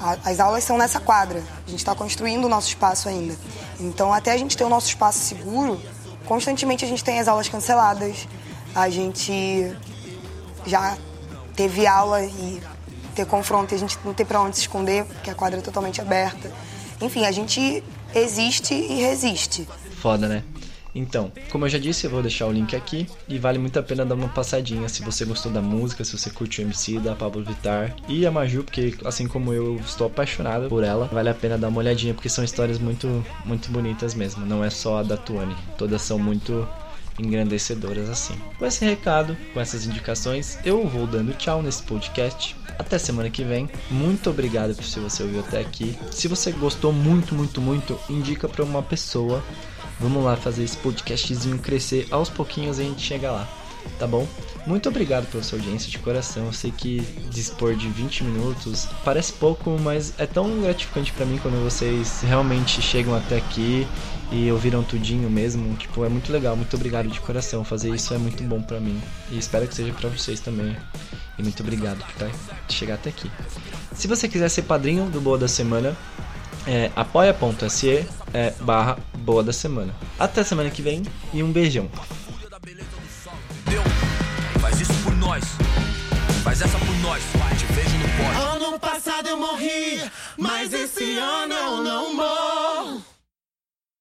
A, 0.00 0.16
as 0.24 0.40
aulas 0.40 0.64
são 0.64 0.78
nessa 0.78 1.00
quadra. 1.00 1.42
A 1.66 1.70
gente 1.70 1.78
está 1.78 1.94
construindo 1.94 2.44
o 2.44 2.48
nosso 2.48 2.68
espaço 2.68 3.08
ainda. 3.08 3.36
Então, 3.80 4.12
até 4.12 4.32
a 4.32 4.36
gente 4.36 4.56
ter 4.56 4.64
o 4.64 4.68
nosso 4.68 4.88
espaço 4.88 5.18
seguro, 5.18 5.80
constantemente 6.26 6.84
a 6.84 6.88
gente 6.88 7.02
tem 7.02 7.18
as 7.18 7.28
aulas 7.28 7.48
canceladas. 7.48 8.26
A 8.74 8.88
gente 8.90 9.74
já 10.66 10.96
teve 11.54 11.86
aula 11.86 12.22
e 12.22 12.62
ter 13.14 13.26
confronto 13.26 13.72
e 13.72 13.76
a 13.76 13.78
gente 13.78 13.98
não 14.04 14.12
ter 14.12 14.26
para 14.26 14.40
onde 14.40 14.56
se 14.56 14.62
esconder, 14.62 15.04
porque 15.04 15.30
a 15.30 15.34
quadra 15.34 15.58
é 15.58 15.62
totalmente 15.62 16.00
aberta. 16.00 16.52
Enfim, 17.00 17.24
a 17.24 17.32
gente 17.32 17.82
existe 18.14 18.74
e 18.74 19.00
resiste. 19.00 19.66
Foda, 20.00 20.28
né? 20.28 20.42
Então, 20.96 21.30
como 21.50 21.66
eu 21.66 21.68
já 21.68 21.78
disse, 21.78 22.06
eu 22.06 22.10
vou 22.10 22.22
deixar 22.22 22.46
o 22.46 22.52
link 22.52 22.74
aqui 22.74 23.06
e 23.28 23.38
vale 23.38 23.58
muito 23.58 23.78
a 23.78 23.82
pena 23.82 24.04
dar 24.04 24.14
uma 24.14 24.28
passadinha 24.28 24.88
se 24.88 25.02
você 25.02 25.26
gostou 25.26 25.52
da 25.52 25.60
música, 25.60 26.02
se 26.02 26.16
você 26.16 26.30
curte 26.30 26.60
o 26.60 26.62
MC 26.62 26.98
da 26.98 27.14
Pablo 27.14 27.44
Vittar 27.44 27.94
e 28.08 28.26
a 28.26 28.30
Maju, 28.30 28.64
porque 28.64 28.94
assim 29.04 29.28
como 29.28 29.52
eu 29.52 29.76
estou 29.76 30.06
apaixonado 30.06 30.70
por 30.70 30.82
ela, 30.82 31.06
vale 31.12 31.28
a 31.28 31.34
pena 31.34 31.58
dar 31.58 31.68
uma 31.68 31.78
olhadinha 31.78 32.14
porque 32.14 32.30
são 32.30 32.42
histórias 32.42 32.78
muito 32.78 33.24
muito 33.44 33.70
bonitas 33.70 34.14
mesmo, 34.14 34.46
não 34.46 34.64
é 34.64 34.70
só 34.70 34.98
a 34.98 35.02
da 35.02 35.18
Tuane, 35.18 35.54
todas 35.76 36.00
são 36.00 36.18
muito 36.18 36.66
engrandecedoras 37.18 38.08
assim. 38.08 38.34
Com 38.58 38.64
esse 38.64 38.84
recado, 38.84 39.36
com 39.52 39.60
essas 39.60 39.86
indicações, 39.86 40.58
eu 40.64 40.86
vou 40.86 41.06
dando 41.06 41.34
tchau 41.34 41.62
nesse 41.62 41.82
podcast. 41.82 42.56
Até 42.78 42.98
semana 42.98 43.30
que 43.30 43.42
vem. 43.42 43.70
Muito 43.90 44.28
obrigado 44.28 44.74
por 44.74 44.84
se 44.84 45.00
você 45.00 45.22
ouviu 45.22 45.40
até 45.40 45.60
aqui. 45.60 45.96
Se 46.10 46.28
você 46.28 46.52
gostou 46.52 46.92
muito, 46.92 47.34
muito, 47.34 47.58
muito, 47.58 47.98
indica 48.10 48.46
para 48.46 48.62
uma 48.62 48.82
pessoa 48.82 49.42
Vamos 49.98 50.22
lá 50.24 50.36
fazer 50.36 50.64
esse 50.64 50.76
podcastzinho 50.76 51.58
crescer 51.58 52.06
aos 52.10 52.28
pouquinhos 52.28 52.78
e 52.78 52.82
a 52.82 52.84
gente 52.84 53.00
chega 53.02 53.30
lá, 53.30 53.48
tá 53.98 54.06
bom? 54.06 54.26
Muito 54.66 54.88
obrigado 54.88 55.26
pela 55.30 55.42
sua 55.42 55.58
audiência 55.58 55.90
de 55.90 55.98
coração. 55.98 56.46
Eu 56.46 56.52
sei 56.52 56.70
que 56.70 57.00
dispor 57.30 57.74
de 57.74 57.88
20 57.88 58.24
minutos 58.24 58.88
parece 59.04 59.32
pouco, 59.32 59.78
mas 59.80 60.12
é 60.18 60.26
tão 60.26 60.60
gratificante 60.60 61.12
para 61.12 61.24
mim 61.24 61.38
quando 61.38 61.62
vocês 61.62 62.20
realmente 62.22 62.82
chegam 62.82 63.14
até 63.14 63.36
aqui 63.36 63.86
e 64.30 64.50
ouviram 64.50 64.82
tudinho 64.82 65.30
mesmo. 65.30 65.74
Tipo, 65.76 66.04
é 66.04 66.08
muito 66.08 66.32
legal. 66.32 66.56
Muito 66.56 66.74
obrigado 66.74 67.08
de 67.08 67.20
coração. 67.20 67.64
Fazer 67.64 67.94
isso 67.94 68.12
é 68.12 68.18
muito 68.18 68.42
bom 68.42 68.60
para 68.60 68.80
mim 68.80 69.00
e 69.30 69.38
espero 69.38 69.68
que 69.68 69.74
seja 69.74 69.92
para 69.92 70.08
vocês 70.08 70.40
também. 70.40 70.76
E 71.38 71.42
muito 71.42 71.62
obrigado 71.62 71.98
por 71.98 72.30
chegar 72.68 72.94
até 72.94 73.10
aqui. 73.10 73.30
Se 73.94 74.08
você 74.08 74.28
quiser 74.28 74.48
ser 74.48 74.62
padrinho 74.62 75.08
do 75.08 75.20
Boa 75.20 75.38
da 75.38 75.46
Semana, 75.46 75.96
é 76.66 76.90
apoia.se 76.96 78.06
é, 78.34 78.50
barra 78.60 78.98
boa 79.18 79.42
da 79.42 79.52
semana. 79.52 79.94
Até 80.18 80.42
semana 80.42 80.70
que 80.70 80.82
vem 80.82 81.02
e 81.32 81.42
um 81.42 81.52
beijão. 81.52 81.88
Faz 84.60 84.80
isso 84.80 84.92
por 85.04 85.14
nós, 85.16 85.44
faz 86.42 86.60
essa 86.60 86.78
por 86.78 86.96
nós, 86.98 87.22
te 87.58 87.66
vejo 87.72 87.96
no 87.98 88.08
pódio. 88.08 88.66
Ano 88.66 88.80
passado 88.80 89.28
eu 89.28 89.36
morri, 89.36 90.02
mas 90.36 90.72
esse 90.72 91.18
ano 91.18 91.54
eu 91.54 91.82
não 91.82 92.14
morro. 92.14 93.15